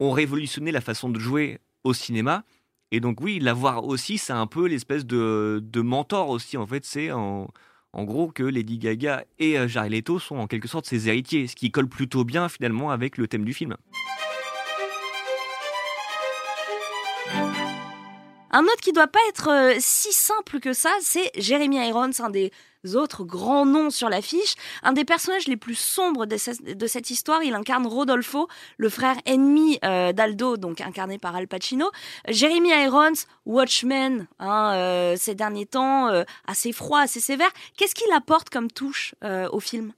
ont 0.00 0.10
révolutionné 0.10 0.72
la 0.72 0.80
façon 0.80 1.08
de 1.10 1.18
jouer 1.20 1.60
au 1.84 1.94
cinéma. 1.94 2.44
Et 2.90 3.00
donc 3.00 3.20
oui, 3.20 3.38
l'avoir 3.38 3.84
aussi, 3.84 4.18
c'est 4.18 4.32
un 4.32 4.46
peu 4.46 4.66
l'espèce 4.66 5.06
de, 5.06 5.62
mentor 5.76 6.28
aussi. 6.28 6.56
En 6.56 6.66
fait, 6.66 6.84
c'est 6.84 7.12
en, 7.12 7.48
en 7.92 8.04
gros 8.04 8.32
que 8.32 8.42
Lady 8.42 8.78
Gaga 8.78 9.24
et 9.38 9.58
euh, 9.58 9.68
Jared 9.68 9.92
Leto 9.92 10.18
sont 10.18 10.36
en 10.36 10.46
quelque 10.48 10.68
sorte 10.68 10.86
ses 10.86 11.08
héritiers, 11.08 11.46
ce 11.46 11.54
qui 11.54 11.70
colle 11.70 11.88
plutôt 11.88 12.24
bien 12.24 12.48
finalement 12.48 12.90
avec 12.90 13.16
le 13.16 13.28
thème 13.28 13.44
du 13.44 13.54
film. 13.54 13.76
Un 18.50 18.64
autre 18.64 18.80
qui 18.82 18.92
doit 18.92 19.06
pas 19.06 19.20
être 19.28 19.48
euh, 19.48 19.74
si 19.78 20.12
simple 20.12 20.58
que 20.60 20.72
ça, 20.72 20.92
c'est 21.00 21.30
Jeremy 21.36 21.76
Irons, 21.88 22.10
un 22.18 22.28
des 22.28 22.52
autres 22.96 23.24
grands 23.24 23.64
noms 23.64 23.90
sur 23.90 24.08
l'affiche, 24.08 24.54
un 24.82 24.92
des 24.92 25.04
personnages 25.04 25.46
les 25.46 25.56
plus 25.56 25.74
sombres 25.76 26.26
de, 26.26 26.36
ce- 26.36 26.74
de 26.74 26.86
cette 26.86 27.10
histoire. 27.10 27.42
Il 27.42 27.54
incarne 27.54 27.86
Rodolfo, 27.86 28.48
le 28.76 28.88
frère 28.88 29.16
ennemi 29.24 29.78
euh, 29.84 30.12
d'Aldo, 30.12 30.56
donc 30.56 30.80
incarné 30.80 31.18
par 31.18 31.36
Al 31.36 31.46
Pacino. 31.46 31.90
Jeremy 32.28 32.70
Irons, 32.70 33.12
Watchmen, 33.46 34.26
hein, 34.40 34.72
euh, 34.74 35.16
ces 35.16 35.34
derniers 35.34 35.66
temps, 35.66 36.08
euh, 36.08 36.24
assez 36.46 36.72
froid, 36.72 37.00
assez 37.00 37.20
sévère. 37.20 37.50
Qu'est-ce 37.76 37.94
qu'il 37.94 38.12
apporte 38.12 38.50
comme 38.50 38.70
touche 38.70 39.14
au 39.22 39.60
film? 39.60 39.92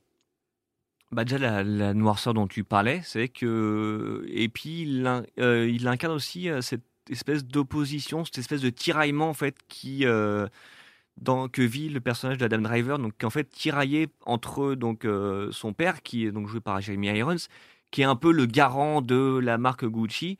Bah 1.12 1.24
déjà 1.24 1.38
la, 1.62 1.94
noirceur 1.94 2.34
dont 2.34 2.46
tu 2.48 2.64
parlais, 2.64 3.00
c'est 3.04 3.28
que 3.28 4.24
et 4.28 4.48
puis 4.48 4.82
il, 4.82 5.06
in- 5.06 5.22
il 5.38 5.86
incarne 5.86 6.12
aussi 6.14 6.48
cette 6.60 6.82
espèce 7.08 7.44
d'opposition, 7.44 8.24
cette 8.24 8.38
espèce 8.38 8.60
de 8.60 8.70
tiraillement 8.70 9.28
en 9.28 9.34
fait 9.34 9.54
qui 9.68 10.04
dans 11.16 11.48
que 11.48 11.62
vit 11.62 11.88
le 11.88 12.00
personnage 12.00 12.38
d'Adam 12.38 12.58
Driver, 12.58 12.98
donc 12.98 13.16
qui 13.18 13.26
en 13.26 13.30
fait 13.30 13.48
tiraillé 13.48 14.08
entre 14.26 14.74
donc 14.74 15.04
euh, 15.04 15.50
son 15.52 15.72
père 15.72 16.02
qui 16.02 16.26
est 16.26 16.32
donc 16.32 16.48
joué 16.48 16.60
par 16.60 16.80
Jeremy 16.80 17.08
Irons, 17.08 17.36
qui 17.90 18.02
est 18.02 18.06
un 18.06 18.16
peu 18.16 18.32
le 18.32 18.46
garant 18.46 19.00
de 19.00 19.38
la 19.42 19.58
marque 19.58 19.84
Gucci. 19.84 20.38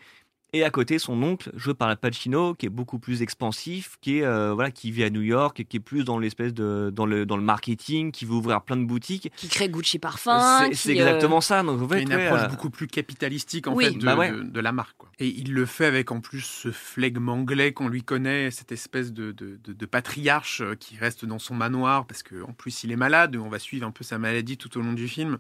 Et 0.55 0.63
à 0.63 0.71
côté, 0.71 1.01
son 1.01 1.21
oncle, 1.25 1.51
joué 1.57 1.75
par 1.75 1.89
Al 1.89 1.97
Pacino, 1.97 2.55
qui 2.55 2.67
est 2.67 2.69
beaucoup 2.71 3.01
plus 3.01 3.23
expansif, 3.23 3.97
qui 4.01 4.19
est 4.19 4.25
euh, 4.25 4.55
voilà, 4.55 4.71
qui 4.71 4.93
vit 4.93 5.03
à 5.03 5.11
New 5.11 5.21
York, 5.21 5.59
et 5.59 5.65
qui 5.65 5.79
est 5.79 5.81
plus 5.81 6.05
dans 6.05 6.17
l'espèce 6.19 6.55
de 6.55 6.91
dans 6.95 7.07
le 7.07 7.27
dans 7.27 7.37
le 7.37 7.43
marketing, 7.43 8.13
qui 8.13 8.25
veut 8.25 8.35
ouvrir 8.35 8.63
plein 8.63 8.77
de 8.77 8.85
boutiques. 8.85 9.33
Qui 9.37 9.49
crée 9.49 9.69
Gucci 9.69 9.99
Parfum 9.99 10.71
C'est 10.73 10.91
euh, 10.91 10.93
exactement 10.93 11.41
ça. 11.41 11.65
Donc, 11.65 11.83
en 11.83 11.87
Il 11.87 11.91
y 11.91 11.93
a 11.93 11.97
fait, 11.97 12.03
une 12.05 12.09
ouais, 12.15 12.27
approche 12.29 12.43
euh, 12.45 12.49
beaucoup 12.49 12.71
plus 12.71 12.87
capitalistique 12.87 13.67
en 13.67 13.75
Oui. 13.75 13.87
fait 13.87 13.91
de, 13.99 14.05
Bah 14.07 14.17
ouais. 14.17 14.31
de- 14.31 14.43
de 14.45 14.61
la 14.61 14.71
marque. 14.71 14.97
quoi. 14.97 15.11
Et 15.19 15.27
il 15.27 15.53
le 15.53 15.67
fait 15.67 15.87
avec 15.87 16.13
en 16.13 16.21
plus 16.21 16.43
ce 16.43 16.71
flegme 16.71 17.29
anglais 17.29 17.73
qu'on 17.73 17.89
lui 17.89 18.05
connaît, 18.05 18.53
cette 18.53 18.71
espèce 18.71 19.13
de, 19.13 19.33
de- 19.33 19.59
de- 19.65 19.73
de 19.73 19.87
patriarche 19.87 20.63
qui 20.79 20.97
reste 20.97 21.25
dans 21.25 21.41
son 21.41 21.57
manoir 21.57 22.07
parce 22.07 22.23
qu'en 22.23 22.53
plus 22.53 22.85
il 22.85 22.93
est 22.93 22.97
malade. 22.97 23.35
On 23.37 23.49
va 23.49 23.59
suivre 23.59 23.87
un 23.87 23.91
peu 23.91 24.05
sa 24.05 24.19
maladie 24.19 24.57
tout 24.57 24.79
au 24.79 24.83
long 24.83 24.93
du 24.93 25.09
film. 25.09 25.39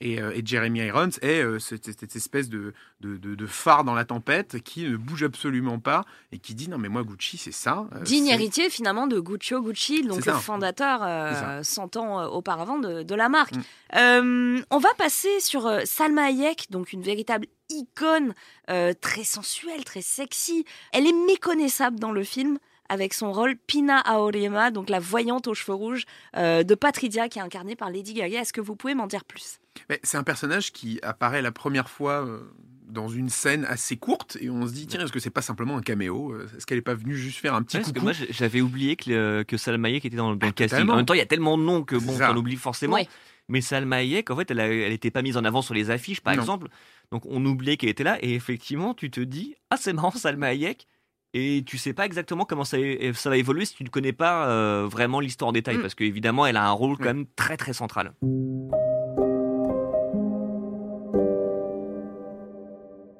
Et, 0.00 0.20
euh, 0.20 0.30
et 0.32 0.42
Jeremy 0.44 0.78
Irons 0.86 1.08
est 1.22 1.42
euh, 1.42 1.58
cette, 1.58 1.86
cette 1.86 2.14
espèce 2.14 2.48
de, 2.48 2.72
de, 3.00 3.16
de- 3.16 3.34
de 3.34 3.46
phare 3.46 3.82
dans 3.82 3.94
la 3.94 4.04
tempête 4.04 4.60
qui 4.62 4.84
ne 4.84 4.96
bouge 4.96 5.24
absolument 5.24 5.80
pas 5.80 6.04
et 6.30 6.38
qui 6.38 6.54
dit 6.54 6.68
non 6.68 6.78
mais 6.78 6.88
moi 6.88 7.02
Gucci 7.02 7.36
c'est 7.36 7.50
ça. 7.50 7.88
euh, 7.96 8.02
Digne 8.02 8.28
héritier 8.28 8.70
finalement 8.70 9.08
de 9.08 9.18
Guccio 9.18 9.60
Gucci, 9.60 10.02
donc 10.04 10.24
le 10.24 10.32
fondateur 10.34 11.00
euh, 11.02 11.32
C'est 11.34 11.40
ça. 11.40 11.64
100 11.64 11.96
ans 11.96 12.24
auparavant 12.26 12.78
de, 12.78 13.02
de 13.02 13.14
la 13.16 13.28
marque. 13.28 13.56
Mm. 13.56 13.62
Euh, 13.96 14.62
on 14.70 14.78
va 14.78 14.94
passer 14.98 15.40
sur 15.40 15.68
Salma 15.84 16.26
Hayek, 16.26 16.66
donc 16.70 16.92
une 16.92 17.02
véritable 17.02 17.46
icône 17.68 18.34
euh, 18.70 18.92
très 19.00 19.24
sensuelle, 19.24 19.84
très 19.84 20.02
sexy. 20.02 20.64
Elle 20.92 21.06
est 21.08 21.26
méconnaissable 21.26 21.98
dans 21.98 22.12
le 22.12 22.22
film 22.22 22.58
avec 22.90 23.12
son 23.12 23.32
rôle 23.32 23.54
Pina 23.66 23.98
Aorema, 23.98 24.70
donc 24.70 24.88
la 24.88 24.98
voyante 25.00 25.46
aux 25.46 25.54
cheveux 25.54 25.74
rouges 25.74 26.04
euh, 26.36 26.62
de 26.62 26.74
Patridia 26.74 27.28
qui 27.28 27.38
est 27.38 27.42
incarnée 27.42 27.76
par 27.76 27.90
Lady 27.90 28.14
Gaga. 28.14 28.40
Est-ce 28.40 28.52
que 28.54 28.62
vous 28.62 28.76
pouvez 28.76 28.94
m'en 28.94 29.06
dire 29.06 29.24
plus? 29.26 29.58
C'est 30.02 30.16
un 30.16 30.22
personnage 30.22 30.72
qui 30.72 30.98
apparaît 31.02 31.42
la 31.42 31.52
première 31.52 31.88
fois 31.88 32.24
euh, 32.26 32.40
dans 32.88 33.08
une 33.08 33.28
scène 33.28 33.64
assez 33.66 33.96
courte 33.96 34.38
et 34.40 34.48
on 34.50 34.66
se 34.66 34.72
dit 34.72 34.86
tiens 34.86 35.00
est-ce 35.04 35.12
que 35.12 35.20
c'est 35.20 35.28
pas 35.30 35.42
simplement 35.42 35.76
un 35.76 35.82
caméo 35.82 36.32
Euh, 36.32 36.48
Est-ce 36.56 36.64
qu'elle 36.66 36.78
est 36.78 36.82
pas 36.82 36.94
venue 36.94 37.16
juste 37.16 37.38
faire 37.38 37.54
un 37.54 37.62
petit 37.62 37.76
Ouais, 37.76 37.82
parce 37.82 37.92
que 37.92 38.00
moi 38.00 38.12
j'avais 38.30 38.60
oublié 38.62 38.96
que, 38.96 39.10
le- 39.10 39.44
que 39.44 39.56
Salma 39.56 39.88
Hayek 39.88 40.04
était 40.06 40.16
dans, 40.16 40.30
le- 40.30 40.36
dans 40.36 40.46
le 40.46 40.50
Ah, 40.50 40.54
casting. 40.54 40.70
totalement. 40.78 40.92
En 40.94 40.96
même 40.96 41.06
temps, 41.06 41.14
il 41.14 41.18
y 41.18 41.20
a 41.22 41.26
tellement 41.26 41.58
de 41.58 41.62
noms 41.64 41.82
que 41.84 41.96
bon, 41.96 42.16
on 42.20 42.36
oublie 42.36 42.56
forcément. 42.56 42.94
Ouais. 42.94 43.06
Mais 43.50 43.60
Salma 43.60 43.96
Hayek, 43.96 44.30
en 44.30 44.36
fait, 44.36 44.50
elle, 44.50 44.60
a- 44.60 44.66
elle 44.68 44.92
était 44.92 45.10
pas 45.10 45.22
mise 45.22 45.36
en 45.36 45.44
avant 45.44 45.62
sur 45.62 45.74
les 45.74 45.90
affiches, 45.90 46.20
par 46.20 46.34
Non. 46.34 46.40
exemple. 46.42 46.68
Donc 47.12 47.24
on 47.26 47.44
oubliait 47.46 47.76
qu'elle 47.76 47.90
était 47.90 48.04
là. 48.04 48.18
Et 48.22 48.34
effectivement, 48.34 48.94
tu 48.94 49.10
te 49.10 49.20
dis, 49.20 49.54
ah 49.70 49.76
c'est 49.78 49.92
marrant, 49.92 50.10
Salma 50.10 50.46
Hayek. 50.48 50.86
Et 51.34 51.62
tu 51.66 51.76
sais 51.76 51.92
pas 51.92 52.06
exactement 52.06 52.46
comment 52.46 52.64
ça, 52.64 52.78
ça 53.12 53.28
va 53.28 53.36
évoluer 53.36 53.66
si 53.66 53.74
tu 53.74 53.84
ne 53.84 53.90
connais 53.90 54.14
pas 54.14 54.48
euh, 54.48 54.86
vraiment 54.90 55.20
l'histoire 55.20 55.50
en 55.50 55.52
détail. 55.52 55.76
Mm. 55.76 55.82
Parce 55.82 55.94
qu'évidemment, 55.94 56.46
elle 56.46 56.56
a 56.56 56.66
un 56.66 56.70
rôle 56.72 56.96
quand 56.96 57.04
même 57.04 57.26
très 57.36 57.58
très 57.58 57.74
central. 57.74 58.14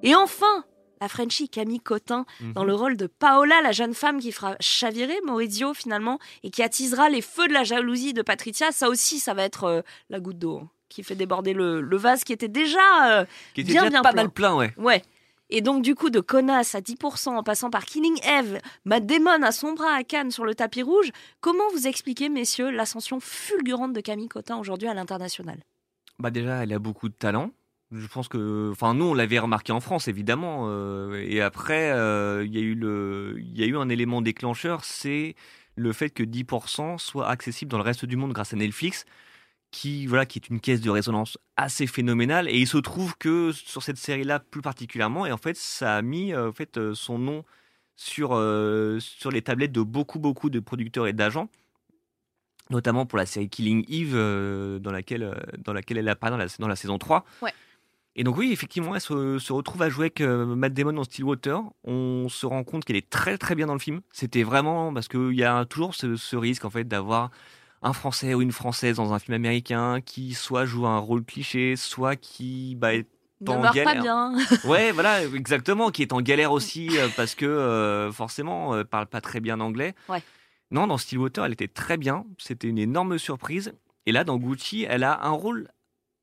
Et 0.02 0.14
enfin, 0.14 0.64
la 1.00 1.08
Frenchie 1.08 1.48
Camille 1.48 1.80
Cotin 1.80 2.24
dans 2.54 2.64
le 2.64 2.74
rôle 2.74 2.96
de 2.96 3.06
Paola, 3.06 3.60
la 3.62 3.72
jeune 3.72 3.94
femme 3.94 4.20
qui 4.20 4.32
fera 4.32 4.56
chavirer 4.60 5.16
Maurizio 5.24 5.74
finalement 5.74 6.18
et 6.42 6.50
qui 6.50 6.62
attisera 6.62 7.08
les 7.08 7.22
feux 7.22 7.48
de 7.48 7.52
la 7.52 7.64
jalousie 7.64 8.12
de 8.14 8.22
Patricia. 8.22 8.72
Ça 8.72 8.88
aussi, 8.88 9.18
ça 9.18 9.34
va 9.34 9.42
être 9.44 9.64
euh, 9.64 9.82
la 10.10 10.20
goutte 10.20 10.38
d'eau 10.38 10.58
hein, 10.62 10.70
qui 10.88 11.02
fait 11.02 11.14
déborder 11.14 11.52
le, 11.52 11.80
le 11.80 11.96
vase 11.96 12.24
qui 12.24 12.32
était 12.32 12.48
déjà... 12.48 13.20
euh, 13.20 13.24
Qui 13.54 13.60
était 13.62 13.72
bien, 13.72 13.82
déjà 13.82 13.90
bien 13.90 14.02
pas 14.02 14.12
plein. 14.12 14.22
mal 14.22 14.30
plein, 14.30 14.54
ouais. 14.56 14.72
ouais. 14.76 15.02
Et 15.50 15.62
donc 15.62 15.82
du 15.82 15.94
coup, 15.94 16.10
de 16.10 16.20
connasse 16.20 16.74
à 16.74 16.80
10% 16.80 17.30
en 17.30 17.42
passant 17.42 17.70
par 17.70 17.84
Killing 17.86 18.20
Eve, 18.22 18.60
Matt 18.84 19.06
Damon 19.06 19.42
à 19.42 19.50
son 19.50 19.72
bras 19.72 19.94
à 19.94 20.02
Cannes 20.04 20.30
sur 20.30 20.44
le 20.44 20.54
tapis 20.54 20.82
rouge, 20.82 21.10
comment 21.40 21.64
vous 21.72 21.86
expliquez, 21.86 22.28
messieurs, 22.28 22.70
l'ascension 22.70 23.18
fulgurante 23.18 23.94
de 23.94 24.00
Camille 24.02 24.28
Cotin 24.28 24.58
aujourd'hui 24.58 24.88
à 24.88 24.94
l'international? 24.94 25.58
Bah 26.18 26.30
déjà, 26.30 26.62
elle 26.64 26.72
a 26.74 26.78
beaucoup 26.78 27.08
de 27.08 27.14
talent. 27.14 27.50
Je 27.90 28.06
pense 28.06 28.28
que, 28.28 28.70
enfin, 28.70 28.92
nous 28.92 29.06
on 29.06 29.14
l'avait 29.14 29.38
remarqué 29.38 29.72
en 29.72 29.80
France 29.80 30.08
évidemment. 30.08 30.66
euh, 30.68 31.24
et 31.26 31.40
après, 31.40 31.90
euh, 31.92 32.44
il 32.44 32.54
y 32.54 32.58
a 32.58 32.60
eu 32.60 32.76
y 33.54 33.62
a 33.62 33.66
eu 33.66 33.76
un 33.78 33.88
élément 33.88 34.20
déclencheur, 34.20 34.84
c'est 34.84 35.34
le 35.74 35.92
fait 35.92 36.10
que 36.10 36.22
10% 36.22 36.98
soit 36.98 37.28
accessible 37.28 37.70
dans 37.70 37.78
le 37.78 37.84
reste 37.84 38.04
du 38.04 38.16
monde 38.16 38.32
grâce 38.32 38.52
à 38.52 38.56
Netflix, 38.56 39.06
qui 39.70 40.06
voilà, 40.06 40.26
qui 40.26 40.38
est 40.38 40.48
une 40.50 40.60
caisse 40.60 40.82
de 40.82 40.90
résonance 40.90 41.38
assez 41.56 41.86
phénoménale. 41.86 42.48
Et 42.48 42.58
il 42.58 42.66
se 42.66 42.78
trouve 42.78 43.16
que 43.16 43.52
sur 43.52 43.82
cette 43.82 43.96
série-là 43.96 44.40
plus 44.40 44.62
particulièrement, 44.62 45.24
et 45.24 45.32
en 45.32 45.38
fait, 45.38 45.56
ça 45.56 45.96
a 45.96 46.02
mis 46.02 46.34
euh, 46.34 46.50
en 46.50 46.52
fait 46.52 46.92
son 46.94 47.18
nom 47.18 47.44
sur 47.96 48.28
sur 49.00 49.30
les 49.30 49.42
tablettes 49.42 49.72
de 49.72 49.82
beaucoup 49.82 50.18
beaucoup 50.20 50.50
de 50.50 50.60
producteurs 50.60 51.06
et 51.08 51.12
d'agents 51.12 51.48
notamment 52.70 53.06
pour 53.06 53.18
la 53.18 53.26
série 53.26 53.48
Killing 53.48 53.84
Eve 53.88 54.14
dans 54.80 54.92
laquelle 54.92 55.34
dans 55.58 55.72
laquelle 55.72 55.98
elle 55.98 56.08
apparaît 56.08 56.30
dans 56.30 56.36
la, 56.36 56.46
dans 56.58 56.68
la 56.68 56.76
saison 56.76 56.98
3. 56.98 57.24
Ouais. 57.42 57.52
Et 58.18 58.24
donc 58.24 58.36
oui, 58.36 58.50
effectivement, 58.52 58.94
elle 58.96 59.00
se, 59.00 59.38
se 59.38 59.52
retrouve 59.52 59.80
à 59.80 59.88
jouer 59.88 60.06
avec 60.06 60.20
euh, 60.20 60.44
Matt 60.44 60.74
Damon 60.74 60.92
dans 60.92 61.04
Stillwater. 61.04 61.62
On 61.84 62.28
se 62.28 62.46
rend 62.46 62.64
compte 62.64 62.84
qu'elle 62.84 62.96
est 62.96 63.08
très 63.08 63.38
très 63.38 63.54
bien 63.54 63.66
dans 63.66 63.74
le 63.74 63.78
film. 63.78 64.00
C'était 64.12 64.42
vraiment 64.42 64.92
parce 64.92 65.06
qu'il 65.06 65.34
y 65.34 65.44
a 65.44 65.64
toujours 65.64 65.94
ce, 65.94 66.16
ce 66.16 66.34
risque 66.36 66.64
en 66.64 66.70
fait 66.70 66.84
d'avoir 66.84 67.30
un 67.80 67.92
Français 67.92 68.34
ou 68.34 68.42
une 68.42 68.50
Française 68.50 68.96
dans 68.96 69.12
un 69.12 69.20
film 69.20 69.34
américain 69.34 70.00
qui 70.00 70.34
soit 70.34 70.64
joue 70.64 70.86
un 70.86 70.98
rôle 70.98 71.24
cliché, 71.24 71.76
soit 71.76 72.16
qui 72.16 72.74
bah, 72.74 72.92
est 72.94 73.06
Ne 73.40 73.46
T'en 73.46 73.60
meurs 73.60 73.72
pas 73.72 73.84
galère. 73.84 74.02
bien. 74.02 74.34
Ouais, 74.64 74.90
voilà, 74.90 75.24
exactement, 75.24 75.90
qui 75.90 76.02
est 76.02 76.12
en 76.12 76.20
galère 76.20 76.50
aussi 76.50 76.98
euh, 76.98 77.06
parce 77.16 77.36
que 77.36 77.46
euh, 77.46 78.10
forcément, 78.10 78.74
euh, 78.74 78.82
parle 78.82 79.06
pas 79.06 79.20
très 79.20 79.38
bien 79.38 79.60
anglais. 79.60 79.94
Ouais. 80.08 80.22
Non, 80.72 80.88
dans 80.88 80.98
Stillwater, 80.98 81.44
elle 81.44 81.52
était 81.52 81.68
très 81.68 81.96
bien. 81.96 82.24
C'était 82.36 82.66
une 82.66 82.78
énorme 82.78 83.16
surprise. 83.16 83.72
Et 84.06 84.12
là, 84.12 84.24
dans 84.24 84.38
Gucci, 84.38 84.86
elle 84.88 85.04
a 85.04 85.24
un 85.24 85.30
rôle 85.30 85.68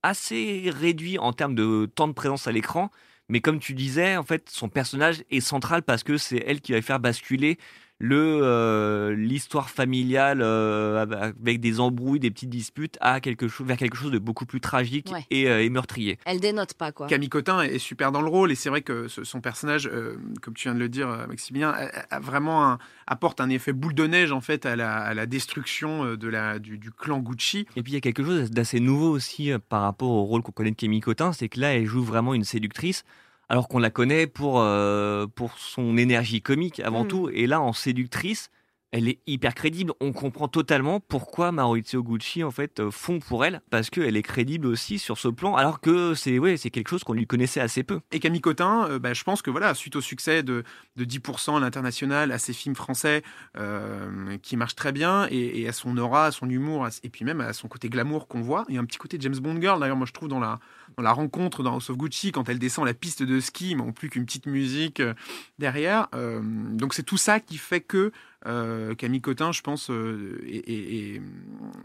assez 0.05 0.69
réduit 0.73 1.17
en 1.17 1.33
termes 1.33 1.55
de 1.55 1.89
temps 1.93 2.07
de 2.07 2.13
présence 2.13 2.47
à 2.47 2.51
l'écran. 2.51 2.91
Mais 3.27 3.41
comme 3.41 3.59
tu 3.59 3.73
disais, 3.73 4.17
en 4.17 4.23
fait, 4.23 4.49
son 4.49 4.69
personnage 4.69 5.23
est 5.31 5.39
central 5.39 5.81
parce 5.81 6.03
que 6.03 6.17
c'est 6.17 6.43
elle 6.45 6.61
qui 6.61 6.73
va 6.73 6.81
faire 6.81 6.99
basculer 6.99 7.57
le 7.99 8.41
euh, 8.43 9.15
l'histoire 9.15 9.69
familiale 9.69 10.41
euh, 10.41 11.05
avec 11.39 11.61
des 11.61 11.79
embrouilles, 11.79 12.19
des 12.19 12.29
petites 12.31 12.49
disputes 12.49 12.97
à 12.99 13.21
quelque 13.21 13.47
chose 13.47 13.65
vers 13.65 13.77
quelque 13.77 13.95
chose 13.95 14.11
de 14.11 14.19
beaucoup 14.19 14.45
plus 14.45 14.59
tragique 14.59 15.09
Ouais. 15.13 15.25
et, 15.31 15.47
euh, 15.49 15.63
et 15.63 15.69
meurtrier. 15.69 16.17
Elle 16.25 16.39
dénote 16.41 16.73
pas, 16.73 16.91
quoi. 16.91 17.07
Camille 17.07 17.29
Cotin 17.29 17.61
est 17.61 17.79
super 17.79 18.11
dans 18.11 18.21
le 18.21 18.27
rôle 18.27 18.51
et 18.51 18.55
c'est 18.55 18.69
vrai 18.69 18.81
que 18.81 19.07
ce- 19.07 19.23
son 19.23 19.39
personnage, 19.39 19.87
euh, 19.91 20.17
comme 20.41 20.53
tu 20.55 20.67
viens 20.67 20.75
de 20.75 20.79
le 20.79 20.89
dire, 20.89 21.07
Maximilien, 21.29 21.69
a, 21.69 22.15
a 22.15 22.19
vraiment 22.19 22.69
un- 22.69 22.79
apporte 23.07 23.39
un 23.39 23.49
effet 23.49 23.71
boule 23.71 23.93
de 23.93 24.07
neige 24.07 24.31
en 24.33 24.41
fait 24.41 24.65
à 24.65 24.75
la, 24.75 24.95
à 24.97 25.13
la 25.13 25.25
destruction 25.25 26.15
de 26.15 26.27
la, 26.27 26.59
du, 26.59 26.77
du 26.77 26.91
clan 26.91 27.19
Gucci. 27.19 27.65
Et 27.77 27.83
puis 27.83 27.93
il 27.93 27.95
y 27.95 27.97
a 27.97 28.01
quelque 28.01 28.23
chose 28.25 28.51
d'assez 28.51 28.79
nouveau 28.81 29.09
aussi 29.11 29.51
euh, 29.53 29.59
par 29.69 29.81
rapport 29.83 30.09
au 30.09 30.23
rôle 30.23 30.41
qu'on 30.41 30.51
connaît 30.51 30.71
de 30.71 30.75
Camille 30.75 30.99
Cotin, 31.01 31.31
c'est 31.31 31.47
que 31.47 31.59
là 31.61 31.73
elle 31.75 31.85
joue 31.85 32.03
vraiment 32.03 32.33
une 32.33 32.43
séductrice, 32.43 33.05
alors 33.49 33.67
qu'on 33.67 33.79
la 33.79 33.89
connaît 33.89 34.27
pour, 34.27 34.59
euh, 34.59 35.27
pour 35.27 35.57
son 35.57 35.97
énergie 35.97 36.41
comique 36.41 36.79
avant 36.79 37.03
Mm. 37.03 37.07
tout. 37.07 37.29
Et 37.29 37.47
là 37.47 37.61
en 37.61 37.73
séductrice, 37.73 38.49
elle 38.91 39.09
est 39.09 39.19
hyper 39.27 39.53
crédible. 39.55 39.93
On 39.99 40.13
comprend 40.13 40.47
totalement 40.47 40.99
pourquoi 40.99 41.51
Maurizio 41.51 42.01
Gucci 42.03 42.43
en 42.43 42.51
fait 42.51 42.79
euh, 42.79 42.91
fond 42.91 43.19
pour 43.19 43.43
elle, 43.43 43.61
parce 43.69 43.89
qu'elle 43.89 44.15
est 44.15 44.23
crédible 44.23 44.67
aussi 44.67 44.99
sur 44.99 45.17
ce 45.17 45.27
plan, 45.27 45.55
alors 45.55 45.81
que 45.81 46.13
c'est 46.13 46.39
ouais, 46.39 46.57
c'est 46.57 46.69
quelque 46.69 46.89
chose 46.89 47.03
qu'on 47.03 47.13
lui 47.13 47.27
connaissait 47.27 47.59
assez 47.59 47.83
peu. 47.83 47.99
Et 48.11 48.19
Camille 48.19 48.41
Cotin, 48.41 48.87
euh, 48.89 48.99
bah, 48.99 49.13
je 49.13 49.23
pense 49.23 49.41
que 49.41 49.51
voilà, 49.51 49.73
suite 49.73 49.95
au 49.95 50.01
succès 50.01 50.43
de, 50.43 50.63
de 50.95 51.05
10% 51.05 51.57
à 51.57 51.59
l'international, 51.59 52.31
à 52.31 52.39
ses 52.39 52.53
films 52.53 52.75
français 52.75 53.23
euh, 53.57 54.37
qui 54.41 54.55
marchent 54.55 54.75
très 54.75 54.91
bien, 54.91 55.27
et, 55.29 55.67
à 55.67 55.73
son 55.73 55.97
aura, 55.97 56.27
à 56.27 56.31
son 56.31 56.49
humour, 56.49 56.87
et 57.03 57.09
puis 57.09 57.25
même 57.25 57.41
à 57.41 57.53
son 57.53 57.67
côté 57.67 57.89
glamour 57.89 58.27
qu'on 58.27 58.41
voit, 58.41 58.65
il 58.69 58.75
y 58.75 58.77
a 58.77 58.81
un 58.81 58.85
petit 58.85 58.97
côté 58.97 59.17
James 59.19 59.35
Bond 59.35 59.59
girl. 59.59 59.79
D'ailleurs, 59.79 59.97
moi 59.97 60.05
je 60.05 60.13
trouve 60.13 60.29
dans 60.29 60.39
la, 60.39 60.59
dans 60.95 61.03
la 61.03 61.11
rencontre 61.11 61.63
dans 61.63 61.73
House 61.73 61.89
of 61.89 61.97
Gucci, 61.97 62.31
quand 62.31 62.47
elle 62.49 62.59
descend 62.59 62.85
la 62.85 62.93
piste 62.93 63.23
de 63.23 63.39
ski, 63.39 63.75
mais 63.75 63.81
en 63.81 63.91
plus 63.91 64.09
qu'une 64.09 64.25
petite 64.25 64.45
musique 64.45 64.99
euh, 64.99 65.13
derrière. 65.59 66.07
Donc 66.13 66.93
c'est 66.93 67.03
tout 67.03 67.17
ça 67.17 67.39
qui 67.39 67.57
fait 67.57 67.81
que 67.81 68.11
euh, 68.45 68.93
Camille 68.95 69.21
Cotin, 69.21 69.51
je 69.51 69.61
pense, 69.61 69.89
euh, 69.89 70.39
est, 70.47 70.69
est- 70.69 70.95
est- 71.15 71.21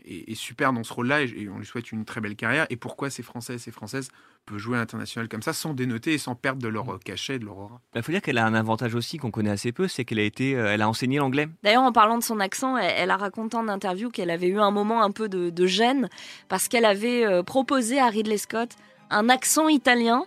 est- 0.04 0.30
est 0.30 0.34
super 0.34 0.72
dans 0.72 0.84
ce 0.84 0.92
rôle-là, 0.92 1.22
et, 1.22 1.28
et 1.36 1.48
on 1.48 1.58
lui 1.58 1.66
souhaite 1.66 1.90
une 1.92 2.04
très 2.04 2.20
belle 2.20 2.36
carrière. 2.36 2.66
Et 2.70 2.76
pourquoi 2.76 3.10
ces 3.10 3.22
Français 3.22 3.54
et 3.54 3.58
ces 3.58 3.70
Françaises 3.70 4.08
peuvent 4.46 4.58
jouer 4.58 4.76
à 4.76 4.80
l'international 4.80 5.28
comme 5.28 5.42
ça, 5.42 5.52
sans 5.52 5.74
dénoter 5.74 6.14
et 6.14 6.18
sans 6.18 6.34
perdre 6.34 6.60
de 6.62 6.68
leur 6.68 6.92
euh, 6.94 6.98
cachet, 7.04 7.38
de 7.38 7.44
leur 7.44 7.58
aura? 7.58 7.80
Il 7.94 8.02
faut 8.02 8.12
dire 8.12 8.22
qu'elle 8.22 8.38
a 8.38 8.46
un 8.46 8.54
avantage 8.54 8.94
aussi 8.94 9.16
qu'on 9.18 9.30
connaît 9.30 9.50
assez 9.50 9.72
peu, 9.72 9.88
c'est 9.88 10.04
qu'elle 10.04 10.18
a 10.18 10.24
été, 10.24 10.54
euh, 10.56 10.72
elle 10.72 10.82
a 10.82 10.88
enseigné 10.88 11.18
l'anglais. 11.18 11.48
D'ailleurs, 11.62 11.82
en 11.82 11.92
parlant 11.92 12.18
de 12.18 12.22
son 12.22 12.40
accent, 12.40 12.76
elle, 12.76 12.92
elle 12.96 13.10
a 13.10 13.16
raconté 13.16 13.56
en 13.56 13.68
interview 13.68 14.10
qu'elle 14.10 14.30
avait 14.30 14.48
eu 14.48 14.58
un 14.58 14.70
moment 14.70 15.02
un 15.02 15.10
peu 15.10 15.28
de, 15.28 15.50
de 15.50 15.66
gêne 15.66 16.08
parce 16.48 16.68
qu'elle 16.68 16.84
avait 16.84 17.24
euh, 17.24 17.42
proposé 17.42 17.98
à 17.98 18.08
Ridley 18.08 18.38
Scott 18.38 18.70
un 19.10 19.28
accent 19.28 19.68
italien. 19.68 20.24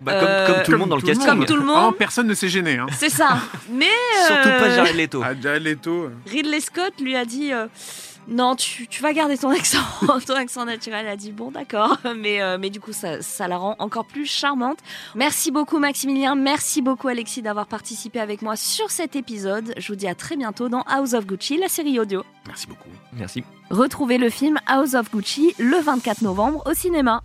Bah, 0.00 0.18
comme, 0.20 0.28
Euh, 0.28 0.46
comme 0.46 0.62
tout 0.64 0.72
le 0.72 0.78
monde 0.78 0.88
dans 0.90 0.96
le 0.96 1.02
casting. 1.02 1.26
Comme 1.26 1.44
tout 1.46 1.56
le 1.56 1.62
monde. 1.62 1.76
Vraiment, 1.76 1.92
personne 1.92 2.26
ne 2.26 2.34
s'est 2.34 2.48
gêné. 2.48 2.76
Hein. 2.78 2.86
C'est 2.98 3.08
ça. 3.10 3.38
Mais 3.70 3.86
Surtout 4.26 4.48
pas 4.48 4.64
euh, 4.68 4.76
Jared 4.76 4.96
Leto. 4.96 5.22
Ah, 5.24 5.32
Jared 5.40 5.62
Leto, 5.62 5.90
euh, 6.04 6.10
Ridley 6.30 6.60
Scott 6.60 6.92
lui 7.00 7.16
a 7.16 7.24
dit 7.24 7.52
euh, 7.52 7.66
non, 8.26 8.56
tu, 8.56 8.86
tu 8.88 9.02
vas 9.02 9.12
garder 9.12 9.36
ton 9.38 9.50
accent, 9.56 9.78
ton 10.26 10.34
accent 10.34 10.64
naturel. 10.64 11.04
Elle 11.06 11.12
a 11.12 11.16
dit 11.16 11.30
bon, 11.32 11.50
d'accord, 11.50 11.96
mais 12.16 12.42
euh, 12.42 12.56
mais 12.60 12.70
du 12.70 12.80
coup 12.80 12.92
ça, 12.92 13.20
ça 13.22 13.48
la 13.48 13.56
rend 13.56 13.76
encore 13.78 14.06
plus 14.06 14.26
charmante. 14.26 14.78
Merci 15.14 15.50
beaucoup 15.50 15.78
Maximilien, 15.78 16.34
merci 16.34 16.82
beaucoup 16.82 17.08
Alexis 17.08 17.42
d'avoir 17.42 17.66
participé 17.66 18.20
avec 18.20 18.42
moi 18.42 18.56
sur 18.56 18.90
cet 18.90 19.14
épisode. 19.16 19.74
Je 19.76 19.88
vous 19.88 19.96
dis 19.96 20.08
à 20.08 20.14
très 20.14 20.36
bientôt 20.36 20.68
dans 20.68 20.82
House 20.82 21.12
of 21.14 21.26
Gucci, 21.26 21.56
la 21.58 21.68
série 21.68 21.98
audio. 22.00 22.24
merci 22.46 22.66
beaucoup. 22.66 22.88
Merci. 23.12 23.44
Retrouvez 23.70 24.18
le 24.18 24.28
film 24.30 24.58
House 24.66 24.94
of 24.94 25.10
Gucci 25.10 25.54
le 25.58 25.78
24 25.80 26.22
novembre 26.22 26.62
au 26.66 26.74
cinéma. 26.74 27.22